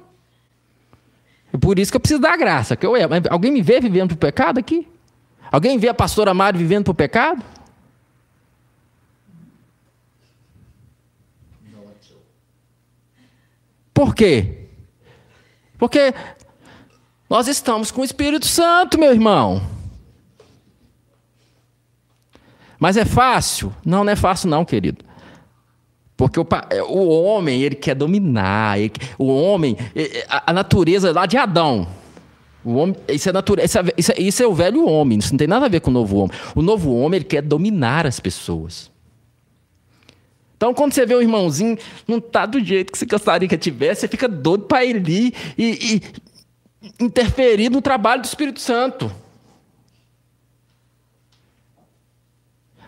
[1.53, 2.77] É por isso que eu preciso da graça.
[2.77, 2.93] Que eu,
[3.31, 4.87] alguém me vê vivendo para o pecado aqui?
[5.51, 7.43] Alguém vê a pastora Mário vivendo para o pecado?
[13.95, 14.69] Por quê?
[15.79, 16.13] Porque
[17.31, 19.63] nós estamos com o Espírito Santo, meu irmão.
[22.79, 23.75] Mas é fácil?
[23.85, 25.03] Não, não é fácil, não, querido.
[26.17, 28.81] Porque o, é, o homem, ele quer dominar.
[28.81, 29.77] Ele, o homem,
[30.29, 31.87] a, a, natureza lá de Adão.
[32.65, 35.33] O homem, isso, é natura, isso, é, isso, é, isso é o velho homem, isso
[35.33, 36.37] não tem nada a ver com o novo homem.
[36.55, 38.91] O novo homem, ele quer dominar as pessoas.
[40.57, 41.77] Então, quando você vê o irmãozinho,
[42.09, 45.33] não está do jeito que você gostaria que tivesse, você fica doido para ir e,
[45.59, 46.03] e
[46.99, 49.13] interferir no trabalho do Espírito Santo.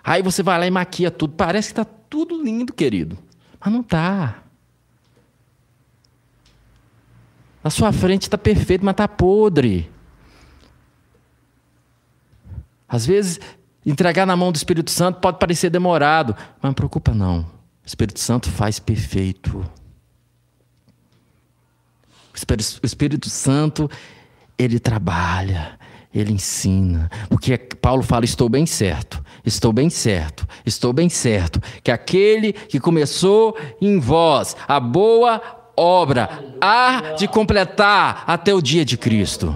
[0.03, 1.35] Aí você vai lá e maquia tudo.
[1.35, 3.19] Parece que está tudo lindo, querido.
[3.61, 4.43] Mas não está.
[7.63, 9.91] Na sua frente está perfeito, mas está podre.
[12.89, 13.39] Às vezes,
[13.85, 17.41] entregar na mão do Espírito Santo pode parecer demorado, mas não preocupa não.
[17.41, 19.59] O Espírito Santo faz perfeito.
[22.83, 23.91] O Espírito Santo,
[24.57, 25.79] ele trabalha,
[26.15, 27.11] ele ensina.
[27.29, 32.81] Porque Paulo fala: estou bem certo, estou bem certo, estou bem certo, que aquele que
[32.81, 35.41] começou em vós a boa
[35.77, 36.29] obra
[36.61, 39.55] há de completar até o dia de Cristo.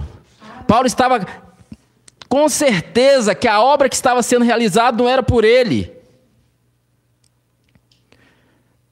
[0.67, 1.25] Paulo estava
[2.29, 5.93] com certeza que a obra que estava sendo realizada não era por ele,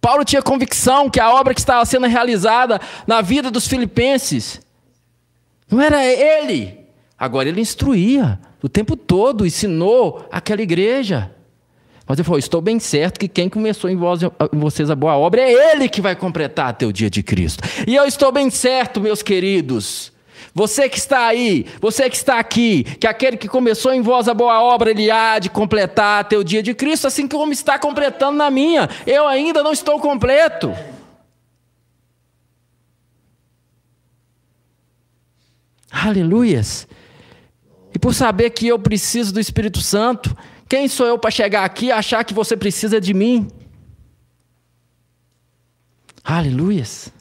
[0.02, 4.60] Paulo tinha convicção que a obra que estava sendo realizada na vida dos filipenses
[5.70, 6.81] não era ele.
[7.22, 11.32] Agora ele instruía o tempo todo, ensinou aquela igreja.
[12.08, 15.16] Mas ele falou: Estou bem certo que quem começou em, vós, em vocês a boa
[15.16, 17.62] obra é ele que vai completar até o dia de Cristo.
[17.88, 20.12] E eu estou bem certo, meus queridos,
[20.52, 24.34] você que está aí, você que está aqui, que aquele que começou em vós a
[24.34, 28.36] boa obra, ele há de completar até o dia de Cristo, assim como está completando
[28.36, 28.90] na minha.
[29.06, 30.74] Eu ainda não estou completo.
[35.92, 36.88] Aleluias.
[37.94, 40.36] E por saber que eu preciso do Espírito Santo,
[40.68, 43.50] quem sou eu para chegar aqui e achar que você precisa de mim?
[46.24, 47.12] Aleluias.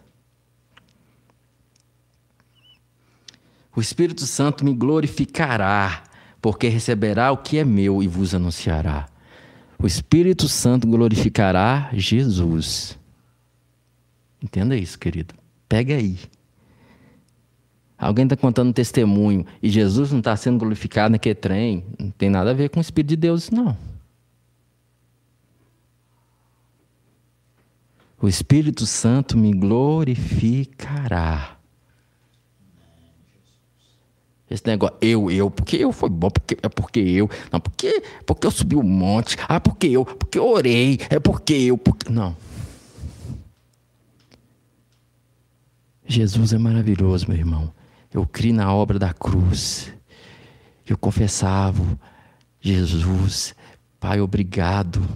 [3.74, 6.04] O Espírito Santo me glorificará,
[6.40, 9.08] porque receberá o que é meu e vos anunciará.
[9.78, 12.98] O Espírito Santo glorificará Jesus.
[14.42, 15.34] Entenda isso, querido.
[15.68, 16.18] Pega aí.
[18.00, 21.84] Alguém está contando testemunho e Jesus não está sendo glorificado naquele trem.
[21.98, 23.76] Não tem nada a ver com o Espírito de Deus, não.
[28.22, 31.58] O Espírito Santo me glorificará.
[34.50, 38.46] Esse negócio, eu, eu, porque eu foi bom, porque, é porque eu, não, porque, porque
[38.46, 42.10] eu subi o um monte, ah, porque eu, porque eu orei, é porque eu, porque.
[42.10, 42.36] Não.
[46.04, 47.72] Jesus é maravilhoso, meu irmão.
[48.12, 49.92] Eu criei na obra da cruz.
[50.86, 51.98] Eu confessava,
[52.60, 53.54] Jesus,
[53.98, 55.06] Pai, obrigado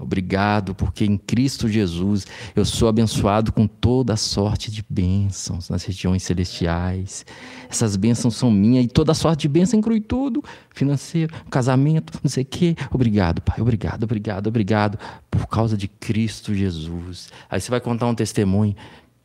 [0.00, 2.26] Obrigado, porque em Cristo Jesus
[2.56, 7.26] eu sou abençoado com toda sorte de bênçãos nas regiões celestiais.
[7.68, 12.44] Essas bênçãos são minhas e toda sorte de bênção inclui tudo: financeiro, casamento, não sei
[12.44, 12.74] o quê.
[12.90, 14.98] Obrigado, Pai, obrigado, obrigado, obrigado,
[15.30, 17.28] por causa de Cristo Jesus.
[17.50, 18.74] Aí você vai contar um testemunho,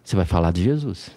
[0.04, 1.10] você vai falar de Jesus.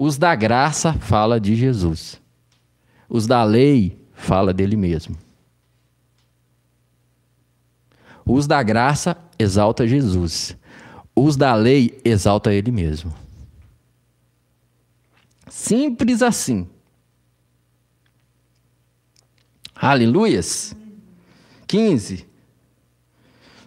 [0.00, 2.20] Os da graça fala de Jesus.
[3.08, 5.18] Os da lei fala dele mesmo.
[8.24, 10.56] Os da graça exalta Jesus.
[11.16, 13.12] Os da lei exalta ele mesmo.
[15.48, 16.70] Simples assim.
[19.74, 20.76] Aleluias.
[21.66, 22.24] 15.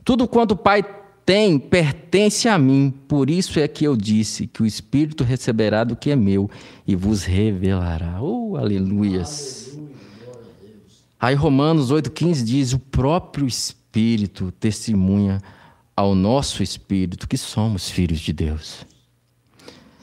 [0.06, 1.01] Tudo quanto o Pai
[1.32, 5.96] tem pertence a mim, por isso é que eu disse que o Espírito receberá do
[5.96, 6.52] que é meu
[6.86, 8.22] e vos revelará.
[8.22, 9.80] Oh, aleluias.
[11.18, 15.42] Aí Romanos 8,15 diz: o próprio Espírito testemunha
[15.96, 18.86] ao nosso espírito que somos filhos de Deus.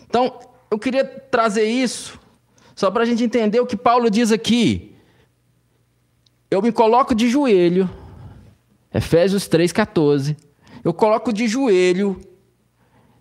[0.09, 0.35] Então,
[0.71, 2.19] eu queria trazer isso
[2.75, 4.97] só para a gente entender o que Paulo diz aqui.
[6.51, 7.87] Eu me coloco de joelho,
[8.95, 10.48] Efésios 3,14.
[10.89, 12.19] Eu coloco de joelho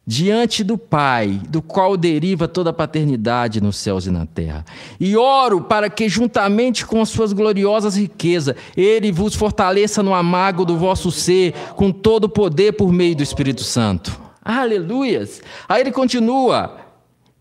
[0.06, 4.64] diante do Pai, do qual deriva toda a paternidade nos céus e na terra.
[4.98, 10.64] E oro para que, juntamente com as suas gloriosas riquezas, Ele vos fortaleça no amago
[10.64, 14.18] do vosso ser, com todo o poder por meio do Espírito Santo.
[14.42, 15.42] Aleluias!
[15.68, 16.78] Aí ele continua.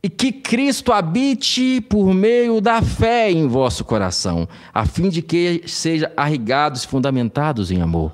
[0.02, 5.62] E que Cristo habite por meio da fé em vosso coração, a fim de que
[5.68, 8.10] sejam arrigados e fundamentados em amor.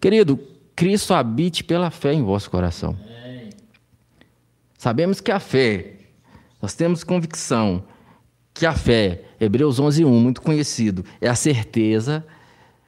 [0.00, 0.40] Querido,
[0.76, 2.94] Cristo habite pela fé em vosso coração.
[4.76, 5.94] Sabemos que a fé,
[6.60, 7.82] nós temos convicção
[8.52, 12.24] que a fé, Hebreus 11:1, muito conhecido, é a certeza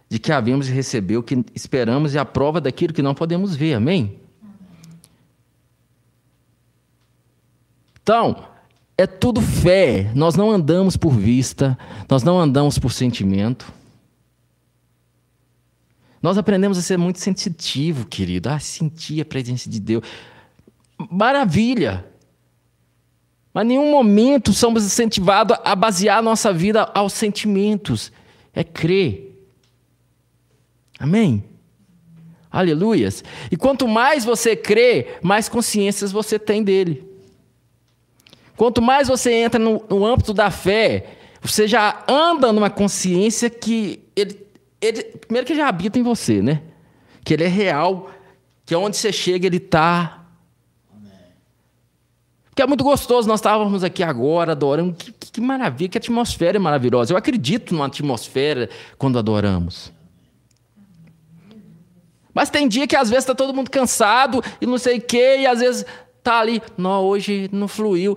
[0.08, 3.56] de que havemos de receber o que esperamos e a prova daquilo que não podemos
[3.56, 3.74] ver.
[3.74, 4.18] Amém?
[8.02, 8.44] Então,
[8.96, 10.10] é tudo fé.
[10.14, 11.78] Nós não andamos por vista,
[12.08, 13.70] nós não andamos por sentimento.
[16.22, 20.02] Nós aprendemos a ser muito sensitivo, querido, a sentir a presença de Deus
[21.10, 22.04] maravilha.
[23.52, 28.12] Mas em nenhum momento somos incentivados a basear nossa vida aos sentimentos.
[28.52, 29.46] É crer.
[30.98, 31.44] Amém?
[32.50, 33.22] Aleluias.
[33.50, 37.06] E quanto mais você crê, mais consciências você tem dele.
[38.56, 44.00] Quanto mais você entra no, no âmbito da fé, você já anda numa consciência que
[44.16, 44.47] ele,
[44.80, 46.62] ele, primeiro que já habita em você, né?
[47.24, 48.10] Que ele é real,
[48.64, 50.18] que onde você chega ele está
[52.58, 53.28] que é muito gostoso.
[53.28, 54.92] Nós estávamos aqui agora adorando.
[54.92, 57.12] Que, que, que, maravilha, que atmosfera maravilhosa.
[57.12, 58.68] Eu acredito numa atmosfera
[58.98, 59.92] quando adoramos.
[62.34, 65.36] Mas tem dia que às vezes está todo mundo cansado e não sei o quê,
[65.38, 65.86] e às vezes
[66.18, 68.16] está ali, não, hoje não fluiu.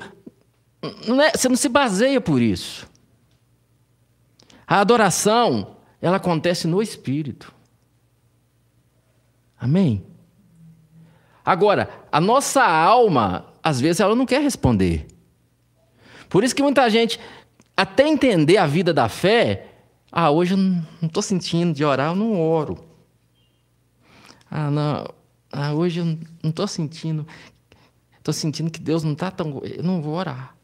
[1.08, 2.90] Não é, você não se baseia por isso.
[4.66, 7.54] A adoração, ela acontece no Espírito.
[9.60, 10.04] Amém?
[11.46, 15.08] Agora, a nossa alma, às vezes ela não quer responder.
[16.28, 17.20] Por isso que muita gente,
[17.76, 19.68] até entender a vida da fé,
[20.12, 22.84] ah, hoje eu não estou sentindo de orar, eu não oro.
[24.50, 25.06] Ah, não,
[25.52, 27.28] ah, hoje eu não estou sentindo,
[28.18, 30.56] estou sentindo que Deus não está tão, eu não vou orar.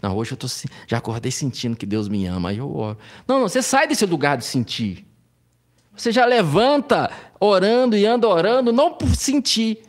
[0.00, 0.46] Não, hoje eu tô,
[0.86, 2.98] já acordei sentindo que Deus me ama, aí eu oro.
[3.26, 5.04] Não, não, você sai desse lugar de sentir.
[5.96, 9.82] Você já levanta orando e anda orando, não por sentir,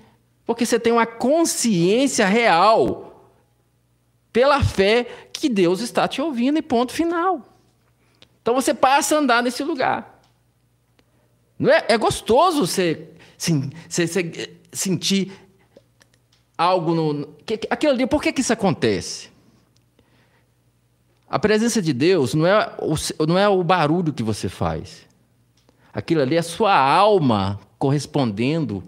[0.46, 3.32] porque você tem uma consciência real
[4.34, 7.46] pela fé que Deus está te ouvindo e ponto final.
[8.42, 10.20] Então você passa a andar nesse lugar.
[11.60, 15.32] Não é, é gostoso você, sim, você, você sentir
[16.58, 17.36] algo no.
[17.70, 19.30] Aquilo ali, por que, que isso acontece?
[21.30, 25.08] A presença de Deus não é, o, não é o barulho que você faz.
[25.94, 28.84] Aquilo ali é a sua alma correspondendo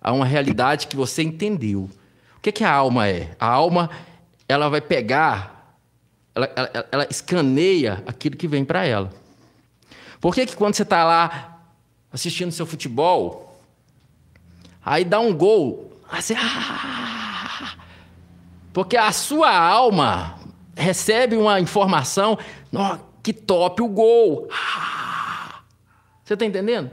[0.00, 1.88] a uma realidade que você entendeu.
[2.36, 3.34] O que, que a alma é?
[3.40, 3.88] A alma
[4.46, 5.78] ela vai pegar,
[6.34, 9.10] ela, ela, ela escaneia aquilo que vem para ela.
[10.20, 11.62] Por que, que quando você está lá
[12.12, 13.58] assistindo seu futebol,
[14.84, 17.74] aí dá um gol, assim, ah,
[18.72, 20.41] porque a sua alma
[20.76, 22.38] recebe uma informação,
[22.72, 24.48] oh, que top o gol.
[26.24, 26.90] Você está entendendo?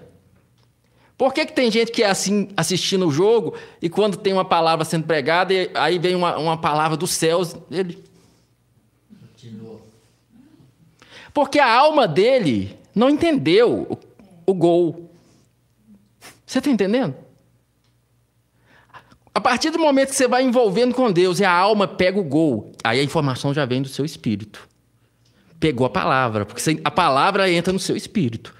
[1.17, 4.45] Por que, que tem gente que é assim assistindo o jogo e quando tem uma
[4.45, 8.03] palavra sendo pregada, e aí vem uma, uma palavra dos céus, ele.
[11.33, 13.87] Porque a alma dele não entendeu
[14.45, 15.09] o, o gol.
[16.45, 17.15] Você está entendendo?
[19.33, 22.23] A partir do momento que você vai envolvendo com Deus e a alma pega o
[22.23, 24.67] gol, aí a informação já vem do seu espírito.
[25.59, 28.55] Pegou a palavra, porque a palavra entra no seu espírito.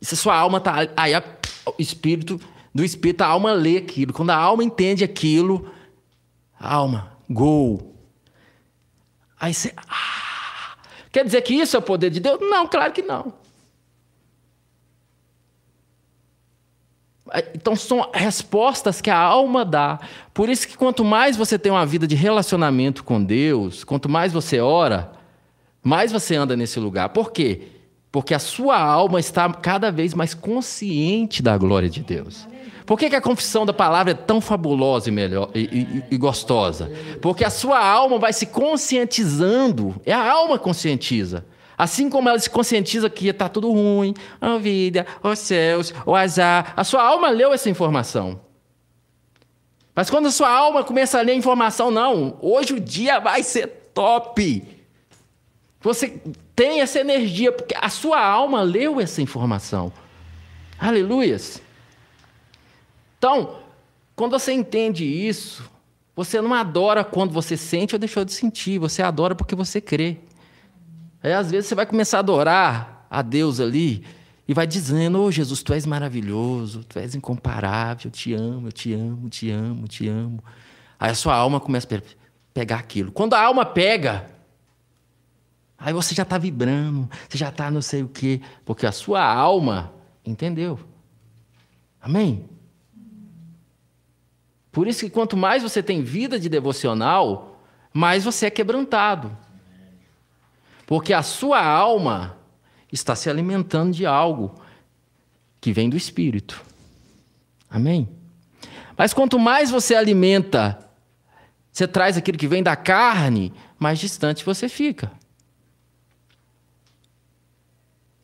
[0.00, 0.88] Se a sua alma está.
[0.96, 1.22] Aí a
[1.78, 2.40] espírito,
[2.74, 4.12] do espírito, a alma lê aquilo.
[4.12, 5.70] Quando a alma entende aquilo,
[6.58, 7.94] alma, gol.
[9.38, 9.72] Aí você.
[9.76, 10.76] Ah,
[11.10, 12.38] quer dizer que isso é o poder de Deus?
[12.40, 13.32] Não, claro que não.
[17.54, 20.00] Então são respostas que a alma dá.
[20.32, 24.32] Por isso que quanto mais você tem uma vida de relacionamento com Deus, quanto mais
[24.32, 25.12] você ora,
[25.82, 27.10] mais você anda nesse lugar.
[27.10, 27.62] Por quê?
[28.10, 32.46] Porque a sua alma está cada vez mais consciente da glória de Deus.
[32.86, 36.16] Por que, que a confissão da palavra é tão fabulosa e, melhor, e, e, e,
[36.16, 36.90] gostosa?
[37.20, 40.00] Porque a sua alma vai se conscientizando.
[40.06, 41.44] É a alma conscientiza.
[41.78, 46.74] Assim como ela se conscientiza que está tudo ruim, a vida, os céus, o azar.
[46.76, 48.40] A sua alma leu essa informação.
[49.94, 53.44] Mas quando a sua alma começa a ler a informação, não, hoje o dia vai
[53.44, 54.64] ser top.
[55.80, 56.20] Você
[56.56, 59.92] tem essa energia, porque a sua alma leu essa informação.
[60.78, 61.62] Aleluias.
[63.18, 63.60] Então,
[64.16, 65.68] quando você entende isso,
[66.14, 70.18] você não adora quando você sente ou deixou de sentir, você adora porque você crê.
[71.22, 74.04] Aí, às vezes, você vai começar a adorar a Deus ali
[74.46, 78.72] e vai dizendo: Oh, Jesus, tu és maravilhoso, tu és incomparável, eu te amo, eu
[78.72, 80.42] te amo, te amo, te amo.
[80.98, 82.00] Aí a sua alma começa a
[82.54, 83.12] pegar aquilo.
[83.12, 84.26] Quando a alma pega,
[85.78, 89.24] Aí você já está vibrando, você já está não sei o quê, porque a sua
[89.24, 89.94] alma
[90.26, 90.78] entendeu.
[92.00, 92.48] Amém?
[94.72, 97.62] Por isso que quanto mais você tem vida de devocional,
[97.92, 99.36] mais você é quebrantado.
[100.88, 102.38] Porque a sua alma
[102.90, 104.54] está se alimentando de algo
[105.60, 106.64] que vem do Espírito.
[107.68, 108.08] Amém?
[108.96, 110.78] Mas quanto mais você alimenta,
[111.70, 115.12] você traz aquilo que vem da carne, mais distante você fica.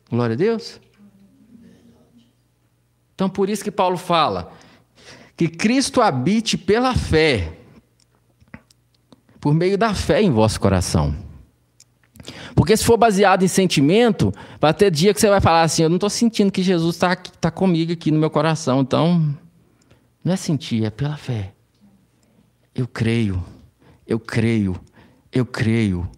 [0.09, 0.81] Glória a Deus.
[3.13, 4.51] Então, por isso que Paulo fala
[5.37, 7.59] que Cristo habite pela fé,
[9.39, 11.34] por meio da fé em vosso coração.
[12.55, 15.89] Porque se for baseado em sentimento, vai ter dia que você vai falar assim: Eu
[15.89, 18.81] não estou sentindo que Jesus está tá comigo aqui no meu coração.
[18.81, 19.35] Então,
[20.23, 21.53] não é sentir, é pela fé.
[22.73, 23.43] Eu creio,
[24.07, 24.79] eu creio,
[25.31, 26.09] eu creio.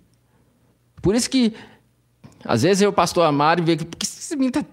[1.01, 1.53] Por isso que
[2.43, 4.65] às vezes eu, pastor Amaro, vejo que esse menino está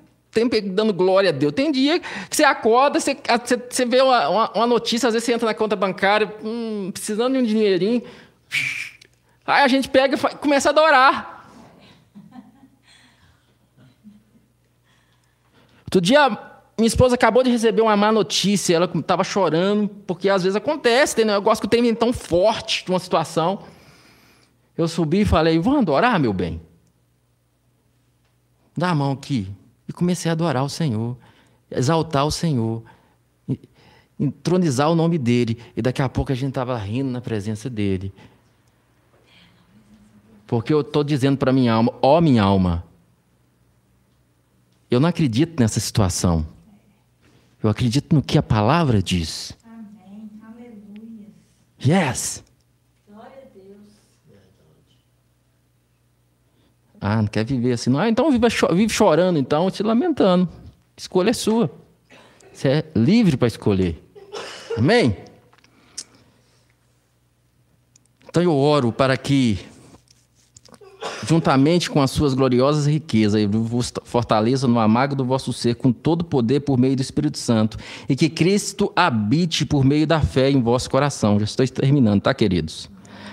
[0.72, 1.53] dando glória a Deus.
[1.53, 3.16] Tem dia que você acorda, você,
[3.68, 7.35] você vê uma, uma, uma, notícia, às vezes você entra na conta bancária, hum, precisando
[7.35, 8.03] de um dinheirinho.
[9.47, 11.49] Aí a gente pega e começa a adorar.
[15.84, 16.28] Outro dia,
[16.76, 18.74] minha esposa acabou de receber uma má notícia.
[18.74, 22.99] Ela estava chorando, porque às vezes acontece, tem negócio que tem tão forte de uma
[22.99, 23.62] situação.
[24.76, 26.61] Eu subi e falei: Vou adorar, meu bem.
[28.76, 29.49] Dá a mão aqui.
[29.86, 31.16] E comecei a adorar o Senhor,
[31.70, 32.82] exaltar o Senhor,
[34.18, 35.59] entronizar o nome dele.
[35.76, 38.12] E daqui a pouco a gente estava rindo na presença dele.
[40.55, 42.85] Porque eu estou dizendo para minha alma: ó, oh, minha alma,
[44.89, 46.47] eu não acredito nessa situação.
[47.61, 49.53] Eu acredito no que a palavra diz.
[49.65, 50.31] Amém.
[50.47, 51.27] Aleluia.
[51.85, 52.45] Yes.
[57.01, 57.91] Ah, não quer viver assim.
[57.91, 60.49] Não, ah, então vive, vive chorando, então, se lamentando.
[60.97, 61.69] Escolha é sua.
[62.53, 64.01] Você é livre para escolher.
[64.79, 65.17] Amém?
[68.29, 69.59] Então eu oro para que,
[71.27, 75.93] juntamente com as suas gloriosas riquezas, ele vos fortaleça no amago do vosso ser com
[75.93, 77.77] todo o poder por meio do Espírito Santo,
[78.09, 81.39] e que Cristo habite por meio da fé em vosso coração.
[81.39, 82.91] Já estou terminando, tá, queridos?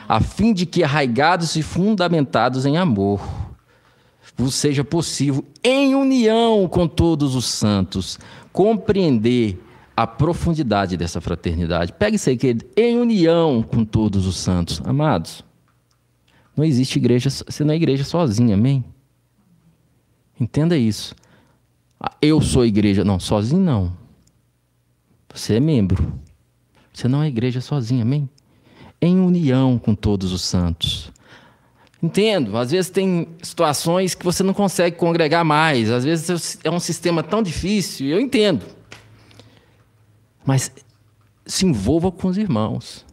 [0.07, 3.21] A fim de que, arraigados e fundamentados em amor,
[4.35, 8.19] vos seja possível, em união com todos os santos,
[8.51, 9.57] compreender
[9.95, 11.93] a profundidade dessa fraternidade.
[11.93, 14.81] Pegue isso aí, querido, em união com todos os santos.
[14.83, 15.43] Amados,
[16.55, 18.83] não existe igreja, você não é igreja sozinha, amém?
[20.39, 21.15] Entenda isso.
[21.99, 23.03] Ah, eu sou igreja.
[23.03, 23.95] Não, sozinho não.
[25.33, 26.19] Você é membro.
[26.93, 28.29] Você não é igreja sozinha, amém?
[28.99, 31.11] Em união com todos os santos.
[32.03, 36.79] Entendo, às vezes tem situações que você não consegue congregar mais, às vezes é um
[36.79, 38.65] sistema tão difícil, eu entendo.
[40.43, 40.71] Mas
[41.45, 43.05] se envolva com os irmãos.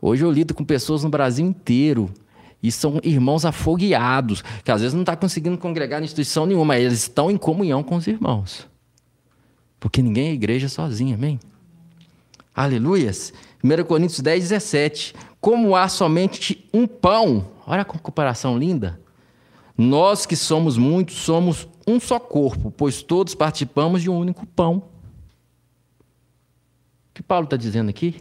[0.00, 2.10] Hoje eu lido com pessoas no Brasil inteiro
[2.62, 6.66] e são irmãos afogueados, que às vezes não estão tá conseguindo congregar em instituição nenhuma,
[6.66, 8.68] mas eles estão em comunhão com os irmãos.
[9.78, 11.38] Porque ninguém é igreja sozinho, amém?
[12.54, 13.32] Aleluias.
[13.62, 15.14] 1 Coríntios 10, 17.
[15.40, 19.00] Como há somente um pão, olha a comparação linda.
[19.76, 24.82] Nós que somos muitos, somos um só corpo, pois todos participamos de um único pão
[27.18, 28.14] que Paulo está dizendo aqui?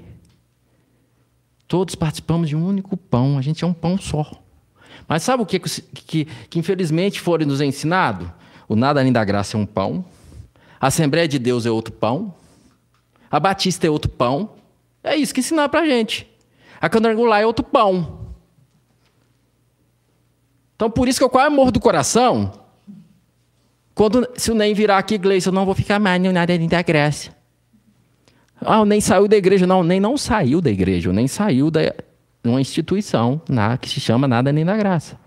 [1.68, 4.32] Todos participamos de um único pão, a gente é um pão só.
[5.08, 8.32] Mas sabe o que, que, que infelizmente foi nos ensinado?
[8.68, 10.06] O nada além da graça é um pão,
[10.80, 12.34] a Assembleia de Deus é outro pão,
[13.30, 14.56] a Batista é outro pão.
[15.04, 16.28] É isso que ensinaram para a gente.
[16.80, 18.28] A Candangular é outro pão.
[20.76, 22.52] Então, por isso que eu quase morro do coração.
[23.96, 26.68] Quando, se o Ney virar aqui, Gleice, eu não vou ficar mais no nada além
[26.68, 27.36] da graça.
[28.62, 29.68] Ah, nem saiu da igreja.
[29.68, 31.94] Não, nem não saiu da igreja, nem saiu de
[32.44, 35.18] uma instituição na, que se chama Nada Nem da Graça.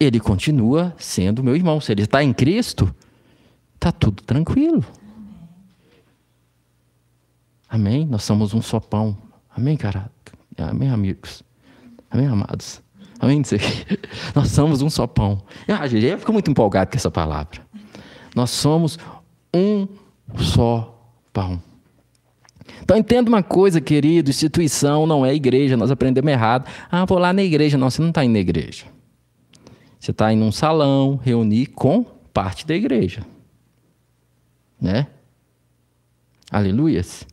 [0.00, 1.80] Ele continua sendo meu irmão.
[1.80, 2.94] Se ele está em Cristo,
[3.74, 4.84] está tudo tranquilo.
[7.68, 8.06] Amém?
[8.06, 9.16] Nós somos um só pão.
[9.54, 10.10] Amém, cara?
[10.56, 11.42] Amém, amigos?
[12.10, 12.80] Amém, amados?
[13.20, 13.42] Amém?
[14.34, 15.42] Nós somos um só pão.
[15.68, 17.60] Ah, eu fico muito empolgado com essa palavra.
[18.34, 18.98] Nós somos
[19.54, 19.88] um
[20.36, 20.94] só
[21.32, 21.62] pão.
[22.82, 26.68] Então entenda uma coisa, querido: instituição não é igreja, nós aprendemos errado.
[26.90, 27.76] Ah, vou lá na igreja.
[27.76, 28.86] Não, você não está indo na igreja.
[29.98, 33.26] Você está indo num salão, reunir com parte da igreja.
[34.80, 35.06] Né?
[36.50, 37.26] Aleluias.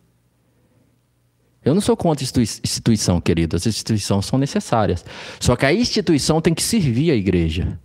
[1.64, 3.56] Eu não sou contra instituição, querido.
[3.56, 5.06] As instituições são necessárias.
[5.40, 7.80] Só que a instituição tem que servir a igreja.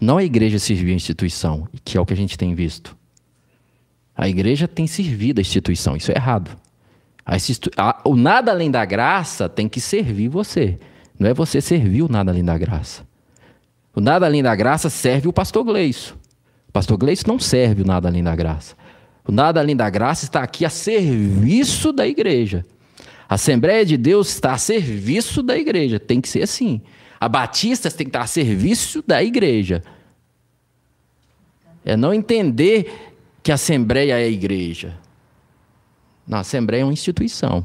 [0.00, 2.97] Não a igreja servir a instituição, que é o que a gente tem visto.
[4.18, 6.50] A igreja tem servido a instituição, isso é errado.
[7.24, 7.36] A
[7.76, 10.76] a, o nada além da graça tem que servir você.
[11.16, 13.06] Não é você servir o nada além da graça.
[13.94, 16.18] O nada além da graça serve o pastor Gleiço.
[16.68, 18.74] O pastor Gleiço não serve o nada além da graça.
[19.24, 22.66] O nada além da graça está aqui a serviço da igreja.
[23.28, 26.00] A Assembleia de Deus está a serviço da igreja.
[26.00, 26.80] Tem que ser assim.
[27.20, 29.82] A Batista tem que estar a serviço da igreja.
[31.84, 33.07] É não entender
[33.48, 34.94] que a Assembleia é a igreja.
[36.26, 37.64] Não, a Assembleia é uma instituição.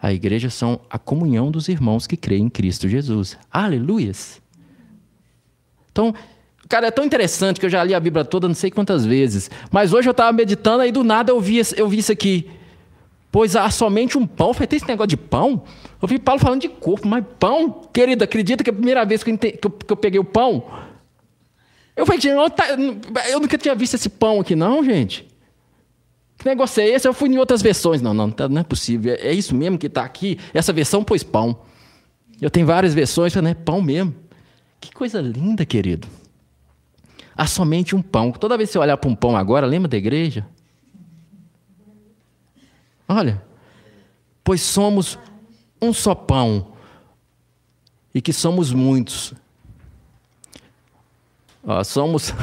[0.00, 3.36] A igreja são a comunhão dos irmãos que creem em Cristo Jesus.
[3.52, 4.40] Aleluias!
[5.92, 6.14] Então,
[6.70, 9.50] cara, é tão interessante que eu já li a Bíblia toda não sei quantas vezes.
[9.70, 12.48] Mas hoje eu estava meditando, aí do nada eu vi, eu vi isso aqui.
[13.30, 14.48] Pois há somente um pão.
[14.48, 15.64] Eu falei, tem esse negócio de pão?
[16.00, 17.82] Eu vi Paulo falando de corpo, mas pão?
[17.92, 20.64] Querido, acredita que a primeira vez que eu, que eu, que eu peguei o pão,
[21.96, 22.20] eu falei,
[22.50, 22.68] tá,
[23.28, 25.28] eu nunca tinha visto esse pão aqui, não, gente.
[26.38, 27.06] Que negócio é esse?
[27.06, 28.00] Eu fui em outras versões.
[28.00, 29.14] Não, não, tá, não é possível.
[29.20, 30.38] É isso mesmo que está aqui.
[30.54, 31.60] Essa versão pôs pão.
[32.40, 34.14] Eu tenho várias versões, falei, é pão mesmo.
[34.80, 36.08] Que coisa linda, querido.
[37.36, 38.32] Há somente um pão.
[38.32, 40.46] Toda vez que você olhar para um pão agora, lembra da igreja?
[43.06, 43.42] Olha,
[44.42, 45.18] pois somos
[45.82, 46.72] um só pão
[48.14, 49.34] e que somos muitos
[51.84, 52.34] somos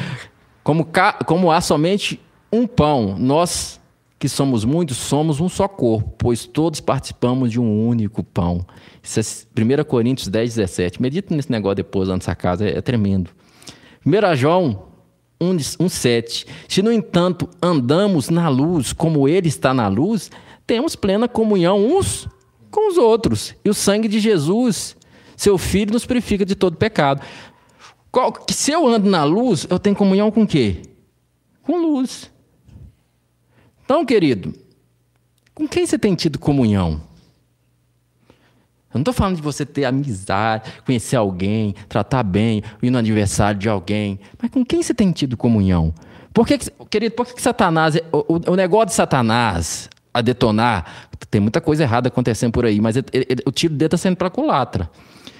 [0.62, 0.86] como,
[1.26, 2.20] como há somente
[2.52, 3.78] um pão, nós
[4.18, 8.66] que somos muitos, somos um só corpo, pois todos participamos de um único pão.
[9.02, 11.00] Isso é 1 Coríntios 10, 17.
[11.00, 13.30] Medita nesse negócio depois lá nessa casa, é, é tremendo.
[14.04, 14.88] 1 João
[15.40, 16.46] 1, 1, 7.
[16.68, 20.30] Se, no entanto, andamos na luz como Ele está na luz,
[20.66, 22.28] temos plena comunhão uns
[22.70, 23.54] com os outros.
[23.64, 24.96] E o sangue de Jesus,
[25.36, 27.22] seu Filho, nos purifica de todo pecado.
[28.18, 30.82] Qual, se eu ando na luz, eu tenho comunhão com quê?
[31.62, 32.28] Com luz.
[33.84, 34.52] Então, querido,
[35.54, 37.00] Com quem você tem tido comunhão?
[38.92, 43.60] Eu não estou falando de você ter amizade, conhecer alguém, tratar bem, ir no aniversário
[43.60, 44.18] de alguém.
[44.42, 45.94] Mas com quem você tem tido comunhão?
[46.34, 46.58] Por que,
[46.90, 52.08] querido, por que, Satanás, o, o, negócio de Satanás a detonar, tem muita coisa errada
[52.08, 54.90] acontecendo por aí, mas ele, ele, o tiro dele está sendo para culatra.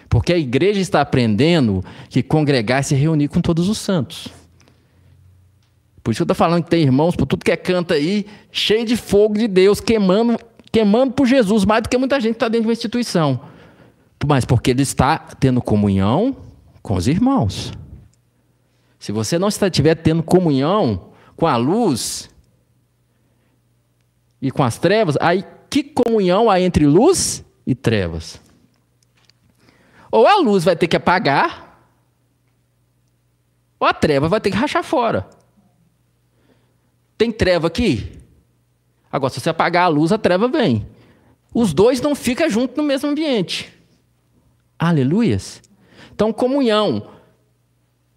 [0.08, 4.28] Porque a igreja está aprendendo que congregar é se reunir com todos os santos.
[6.02, 8.24] Por isso que eu estou falando que tem irmãos por tudo que é canto aí,
[8.50, 10.38] cheio de fogo de Deus, queimando,
[10.72, 13.40] queimando por Jesus, mais do que muita gente que está dentro de uma instituição.
[14.26, 16.34] Mas porque ele está tendo comunhão
[16.82, 17.72] com os irmãos.
[18.98, 22.30] Se você não estiver tendo comunhão com a luz
[24.40, 28.40] e com as trevas, aí que comunhão há entre luz e trevas?
[30.10, 31.68] Ou a luz vai ter que apagar,
[33.78, 35.28] ou a treva vai ter que rachar fora.
[37.16, 38.18] Tem treva aqui?
[39.10, 40.86] Agora, se você apagar a luz, a treva vem.
[41.52, 43.72] Os dois não ficam juntos no mesmo ambiente.
[44.78, 45.62] Aleluias.
[46.14, 47.08] Então, comunhão,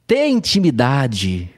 [0.06, 1.54] ter intimidade.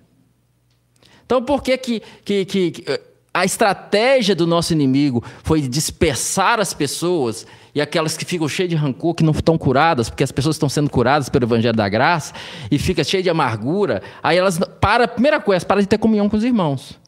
[1.25, 3.01] Então, por que, que, que, que
[3.33, 8.75] a estratégia do nosso inimigo foi dispersar as pessoas e aquelas que ficam cheias de
[8.75, 12.33] rancor, que não estão curadas, porque as pessoas estão sendo curadas pelo Evangelho da Graça,
[12.69, 16.37] e fica cheia de amargura, aí elas, para, primeira coisa, para de ter comunhão com
[16.37, 16.99] os irmãos.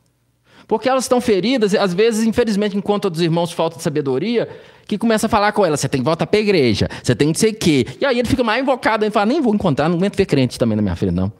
[0.67, 4.49] Porque elas estão feridas, às vezes, infelizmente, enquanto os irmãos falta de sabedoria,
[4.87, 7.31] que começa a falar com ela, você tem que voltar para a igreja, você tem
[7.31, 7.85] que ser quê.
[8.01, 10.57] E aí ele fica mais invocado, ele fala, nem vou encontrar, não aguento ver crente
[10.57, 11.31] também na minha frente, não.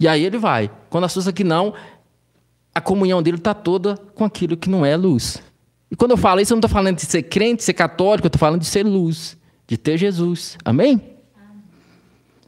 [0.00, 0.70] E aí ele vai.
[0.88, 1.74] Quando assusta que não,
[2.74, 5.40] a comunhão dele está toda com aquilo que não é luz.
[5.90, 8.28] E quando eu falo isso, eu não estou falando de ser crente, ser católico, eu
[8.28, 10.58] estou falando de ser luz, de ter Jesus.
[10.64, 10.96] Amém?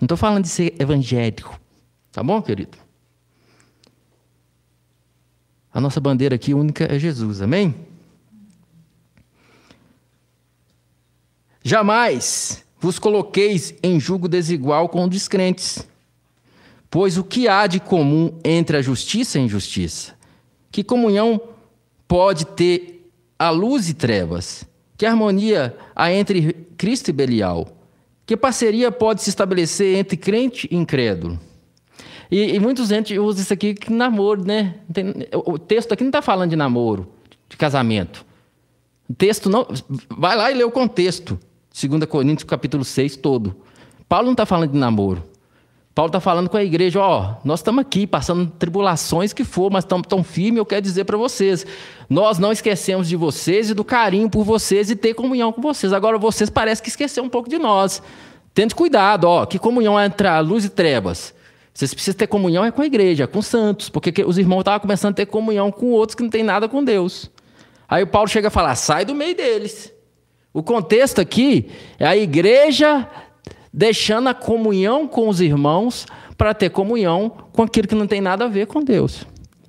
[0.01, 1.59] Não estou falando de ser evangélico.
[2.11, 2.77] Tá bom, querido?
[5.73, 7.41] A nossa bandeira aqui única é Jesus.
[7.41, 7.75] Amém?
[11.63, 15.87] Jamais vos coloqueis em julgo desigual com os descrentes.
[16.91, 20.16] Pois o que há de comum entre a justiça e a injustiça?
[20.71, 21.41] Que comunhão
[22.07, 24.67] pode ter a luz e trevas?
[24.97, 27.69] Que harmonia há entre Cristo e Belial?
[28.25, 31.39] Que parceria pode se estabelecer entre crente e incrédulo?
[32.31, 34.77] E, e muitos gente usa isso aqui que namoro, né?
[34.93, 37.09] Tem, o texto aqui não está falando de namoro,
[37.49, 38.27] de casamento.
[39.09, 39.67] O texto não.
[40.11, 41.39] Vai lá e lê o contexto.
[41.73, 43.55] 2 Coríntios capítulo 6 todo.
[44.09, 45.23] Paulo não está falando de namoro.
[45.97, 49.83] Paulo está falando com a igreja, ó, nós estamos aqui passando tribulações que for, mas
[49.83, 51.65] estamos tão firmes, eu quero dizer para vocês,
[52.07, 55.95] nós não esquecemos de vocês e do carinho por vocês e ter comunhão com vocês.
[55.95, 58.03] Agora vocês parecem que esqueceram um pouco de nós.
[58.53, 61.35] Tente cuidado, ó, que comunhão é entre a luz e trevas.
[61.73, 64.81] Vocês precisam ter comunhão é com a igreja, com os santos, porque os irmãos estavam
[64.81, 67.31] começando a ter comunhão com outros que não tem nada com Deus.
[67.89, 69.91] Aí o Paulo chega a falar: sai do meio deles.
[70.53, 73.09] O contexto aqui é a igreja
[73.77, 76.07] deixando a comunhão com os irmãos
[76.39, 79.27] para ter comunhão com aquilo que não tem nada a ver com Deus.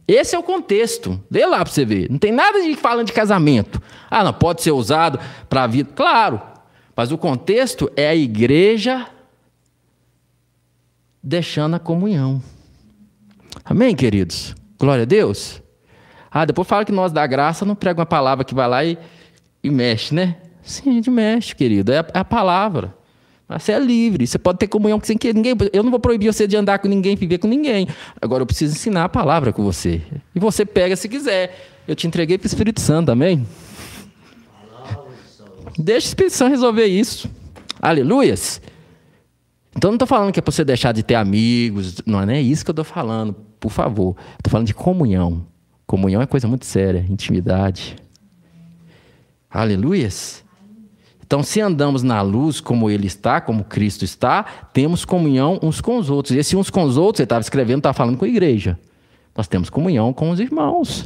[0.08, 1.22] Esse é o contexto.
[1.30, 2.10] Lê lá para você ver.
[2.10, 3.82] Não tem nada de falando de casamento.
[4.10, 5.90] Ah, não, pode ser usado para a vida.
[5.94, 6.42] Claro.
[6.96, 9.06] Mas o contexto é a igreja
[11.22, 12.42] deixando a comunhão.
[13.66, 14.56] Amém, queridos?
[14.80, 15.62] Glória a Deus.
[16.32, 18.98] Ah, depois fala que nós da graça não prega uma palavra que vai lá e,
[19.62, 20.38] e mexe, né?
[20.62, 21.92] Sim, a gente mexe, querido.
[21.92, 22.96] É a, é a palavra.
[23.50, 25.56] Você é livre, você pode ter comunhão com quem ninguém.
[25.72, 27.88] Eu não vou proibir você de andar com ninguém, viver com ninguém.
[28.22, 30.02] Agora eu preciso ensinar a palavra com você.
[30.36, 31.58] E você pega se quiser.
[31.88, 33.48] Eu te entreguei para o Espírito Santo, amém?
[35.78, 37.30] Deixa o Espírito Santo resolver isso.
[37.82, 38.62] Aleluias.
[39.74, 42.66] Então não estou falando que é para você deixar de ter amigos, não é isso
[42.66, 44.18] que eu estou falando, por favor.
[44.38, 45.46] Estou falando de comunhão.
[45.86, 47.96] Comunhão é coisa muito séria, intimidade.
[49.50, 50.44] Aleluias.
[51.28, 55.98] Então, se andamos na luz como Ele está, como Cristo está, temos comunhão uns com
[55.98, 56.34] os outros.
[56.34, 58.80] E esse uns com os outros, ele estava escrevendo, estava falando com a igreja.
[59.36, 61.02] Nós temos comunhão com os irmãos.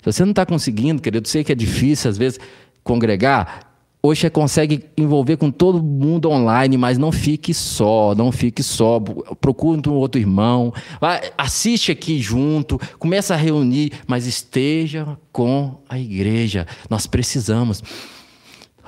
[0.00, 2.38] Se você não está conseguindo, querido, sei que é difícil às vezes
[2.84, 3.71] congregar,
[4.04, 8.98] Hoje você consegue envolver com todo mundo online, mas não fique só, não fique só.
[9.40, 16.00] Procure um outro irmão, vai, assiste aqui junto, começa a reunir, mas esteja com a
[16.00, 16.66] igreja.
[16.90, 17.80] Nós precisamos.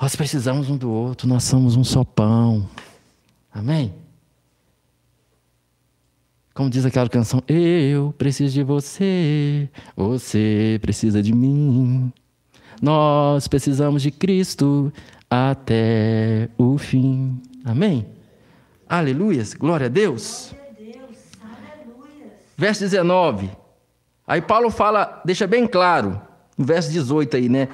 [0.01, 2.67] Nós precisamos um do outro, nós somos um só pão.
[3.53, 3.93] Amém?
[6.53, 12.11] Como diz aquela canção, eu preciso de você, você precisa de mim.
[12.81, 14.91] Nós precisamos de Cristo
[15.29, 17.41] até o fim.
[17.63, 18.05] Amém?
[18.87, 19.53] Aleluias.
[19.53, 20.53] Glória a Deus.
[22.57, 23.49] Verso 19.
[24.27, 26.19] Aí Paulo fala, deixa bem claro,
[26.57, 27.67] no verso 18 aí, né?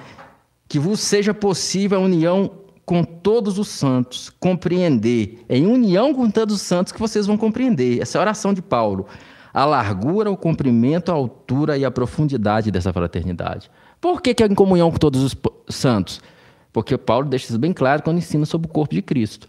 [0.67, 2.51] Que vos seja possível a união
[2.85, 5.45] com todos os santos, compreender.
[5.47, 8.01] É em união com todos os santos que vocês vão compreender.
[8.01, 9.05] Essa é a oração de Paulo.
[9.53, 13.69] A largura, o comprimento, a altura e a profundidade dessa fraternidade.
[14.01, 15.35] Por que, que é em comunhão com todos os
[15.69, 16.19] santos?
[16.73, 19.47] Porque Paulo deixa isso bem claro quando ensina sobre o corpo de Cristo.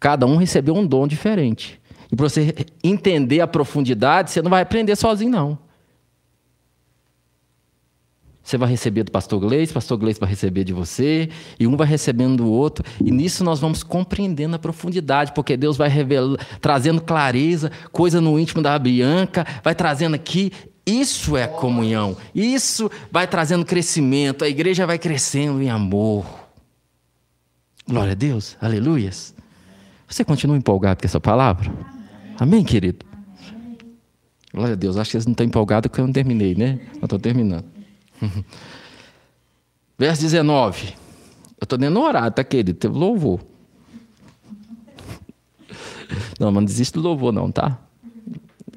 [0.00, 1.80] Cada um recebeu um dom diferente.
[2.10, 5.58] E para você entender a profundidade, você não vai aprender sozinho, não.
[8.42, 11.28] Você vai receber do pastor Gleice, pastor Gleice vai receber de você,
[11.58, 15.76] e um vai recebendo do outro, e nisso nós vamos compreendendo a profundidade, porque Deus
[15.76, 20.52] vai revelando, trazendo clareza, coisa no íntimo da Bianca, vai trazendo aqui.
[20.86, 26.24] Isso é comunhão, isso vai trazendo crescimento, a igreja vai crescendo em amor.
[27.88, 29.34] Glória a Deus, aleluias.
[30.06, 31.72] Você continua empolgado com essa palavra?
[32.38, 33.04] Amém, querido?
[34.54, 36.78] Glória a Deus, acho que vocês não estão empolgados porque eu não terminei, né?
[36.94, 37.64] Eu estou terminando.
[39.98, 40.94] Verso 19.
[41.58, 42.74] Eu estou dando horário, tá, querido?
[42.74, 43.40] Teve louvor.
[46.38, 47.76] Não, mas não desiste do louvor, não, tá?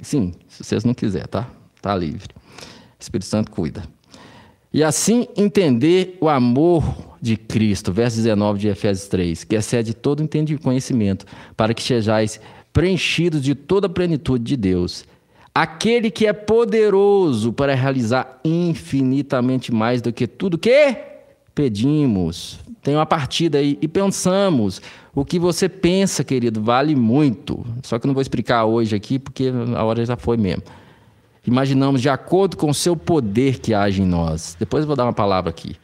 [0.01, 1.47] Sim, se vocês não quiserem, tá?
[1.81, 2.29] Tá livre.
[2.33, 3.83] O Espírito Santo cuida.
[4.71, 6.83] E assim entender o amor
[7.21, 11.25] de Cristo, verso 19 de Efésios 3, que excede todo entendimento e conhecimento,
[11.57, 12.39] para que sejais
[12.71, 15.05] preenchidos de toda a plenitude de Deus.
[15.55, 20.95] Aquele que é poderoso para realizar infinitamente mais do que tudo que
[21.55, 22.59] pedimos.
[22.83, 24.81] Tem uma partida aí e pensamos.
[25.13, 27.65] O que você pensa, querido, vale muito.
[27.83, 30.63] Só que eu não vou explicar hoje aqui, porque a hora já foi mesmo
[31.49, 34.55] imaginamos de acordo com o seu poder que age em nós.
[34.57, 35.75] Depois eu vou dar uma palavra aqui.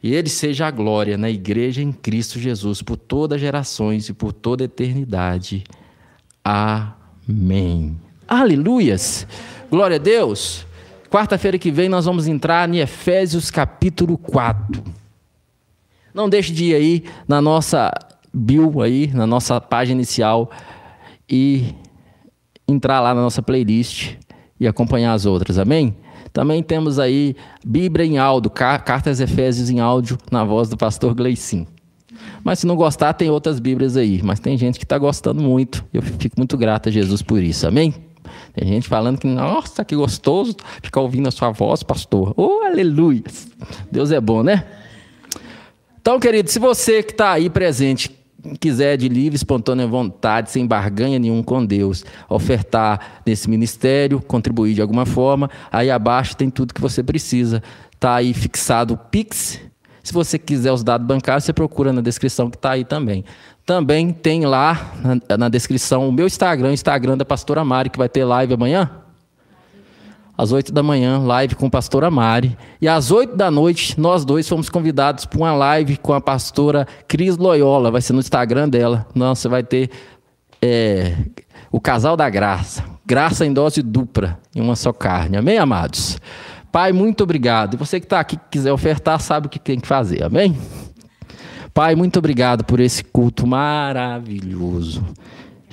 [0.00, 4.14] E ele seja a glória na igreja em Cristo Jesus por todas as gerações e
[4.14, 5.64] por toda a eternidade.
[6.44, 7.96] Amém.
[8.26, 9.26] Aleluias.
[9.70, 10.66] Glória a Deus.
[11.10, 14.82] Quarta-feira que vem nós vamos entrar em Efésios capítulo 4.
[16.14, 17.92] Não deixe de ir aí na nossa
[18.32, 20.50] bio aí, na nossa página inicial
[21.28, 21.74] e
[22.66, 24.16] entrar lá na nossa playlist
[24.62, 25.96] e acompanhar as outras, amém?
[26.32, 27.34] Também temos aí
[27.64, 31.66] Bíblia em áudio, Cartas Efésios em áudio, na voz do pastor Gleicin.
[32.44, 34.22] Mas se não gostar, tem outras Bíblias aí.
[34.22, 35.84] Mas tem gente que está gostando muito.
[35.92, 37.92] Eu fico muito grato a Jesus por isso, amém?
[38.54, 42.32] Tem gente falando que, nossa, que gostoso ficar ouvindo a sua voz, pastor.
[42.36, 43.24] Oh, aleluia!
[43.90, 44.64] Deus é bom, né?
[46.00, 48.21] Então, querido, se você que está aí presente
[48.60, 54.82] quiser de livre, espontânea vontade, sem barganha nenhum com Deus, ofertar nesse ministério, contribuir de
[54.82, 57.62] alguma forma, aí abaixo tem tudo que você precisa.
[57.92, 59.60] Está aí fixado o Pix.
[60.02, 63.24] Se você quiser os dados bancários, você procura na descrição que está aí também.
[63.64, 64.92] Também tem lá
[65.28, 68.54] na, na descrição o meu Instagram, o Instagram da pastora Mari, que vai ter live
[68.54, 69.01] amanhã
[70.36, 72.56] às 8 da manhã, live com a pastora Mari.
[72.80, 76.86] E às 8 da noite, nós dois fomos convidados para uma live com a pastora
[77.06, 77.90] Cris Loyola.
[77.90, 79.06] Vai ser no Instagram dela.
[79.14, 79.90] Nossa, vai ter
[80.60, 81.14] é,
[81.70, 82.84] o casal da graça.
[83.04, 85.36] Graça em dose dupla, em uma só carne.
[85.36, 86.18] Amém, amados?
[86.70, 87.74] Pai, muito obrigado.
[87.74, 90.22] E você que está aqui, que quiser ofertar, sabe o que tem que fazer.
[90.22, 90.56] Amém?
[91.74, 95.02] Pai, muito obrigado por esse culto maravilhoso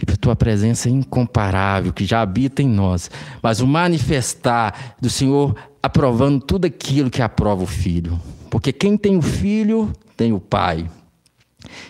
[0.02, 3.10] e por tua presença incomparável que já habita em nós,
[3.42, 8.20] mas o manifestar do Senhor aprovando tudo aquilo que aprova o Filho.
[8.50, 10.86] Porque quem tem o Filho tem o Pai.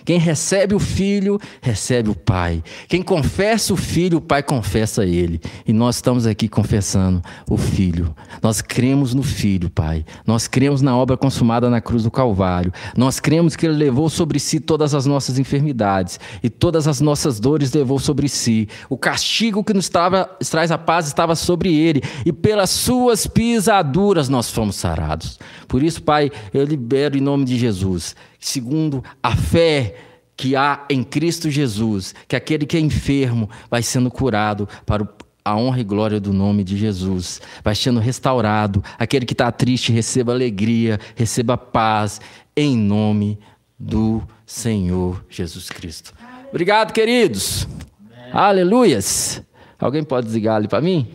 [0.03, 2.63] Quem recebe o Filho, recebe o Pai.
[2.88, 5.39] Quem confessa o Filho, o Pai confessa ele.
[5.65, 8.15] E nós estamos aqui confessando o Filho.
[8.41, 10.03] Nós cremos no Filho, Pai.
[10.26, 12.74] Nós cremos na obra consumada na cruz do Calvário.
[12.97, 17.39] Nós cremos que Ele levou sobre si todas as nossas enfermidades e todas as nossas
[17.39, 18.67] dores levou sobre si.
[18.89, 22.01] O castigo que nos traz a paz estava sobre Ele.
[22.26, 25.39] E pelas Suas pisaduras nós fomos sarados.
[25.67, 29.95] Por isso, Pai, eu libero em nome de Jesus segundo a fé
[30.35, 35.05] que há em Cristo Jesus, que aquele que é enfermo vai sendo curado para
[35.43, 38.83] a honra e glória do nome de Jesus, vai sendo restaurado.
[38.97, 42.21] Aquele que está triste receba alegria, receba paz,
[42.55, 43.39] em nome
[43.77, 46.13] do Senhor Jesus Cristo.
[46.49, 47.67] Obrigado, queridos.
[48.09, 48.31] Amém.
[48.31, 49.41] Aleluias.
[49.77, 51.07] Alguém pode desligar ali para mim?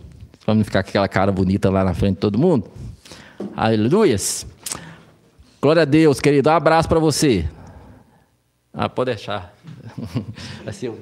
[0.46, 2.70] Não ficar com aquela cara bonita lá na frente de todo mundo?
[3.56, 4.46] Aleluias.
[5.64, 6.50] Glória a Deus, querido.
[6.50, 7.48] Um abraço para você.
[8.70, 9.54] Ah, pode deixar.
[10.70, 10.92] Ser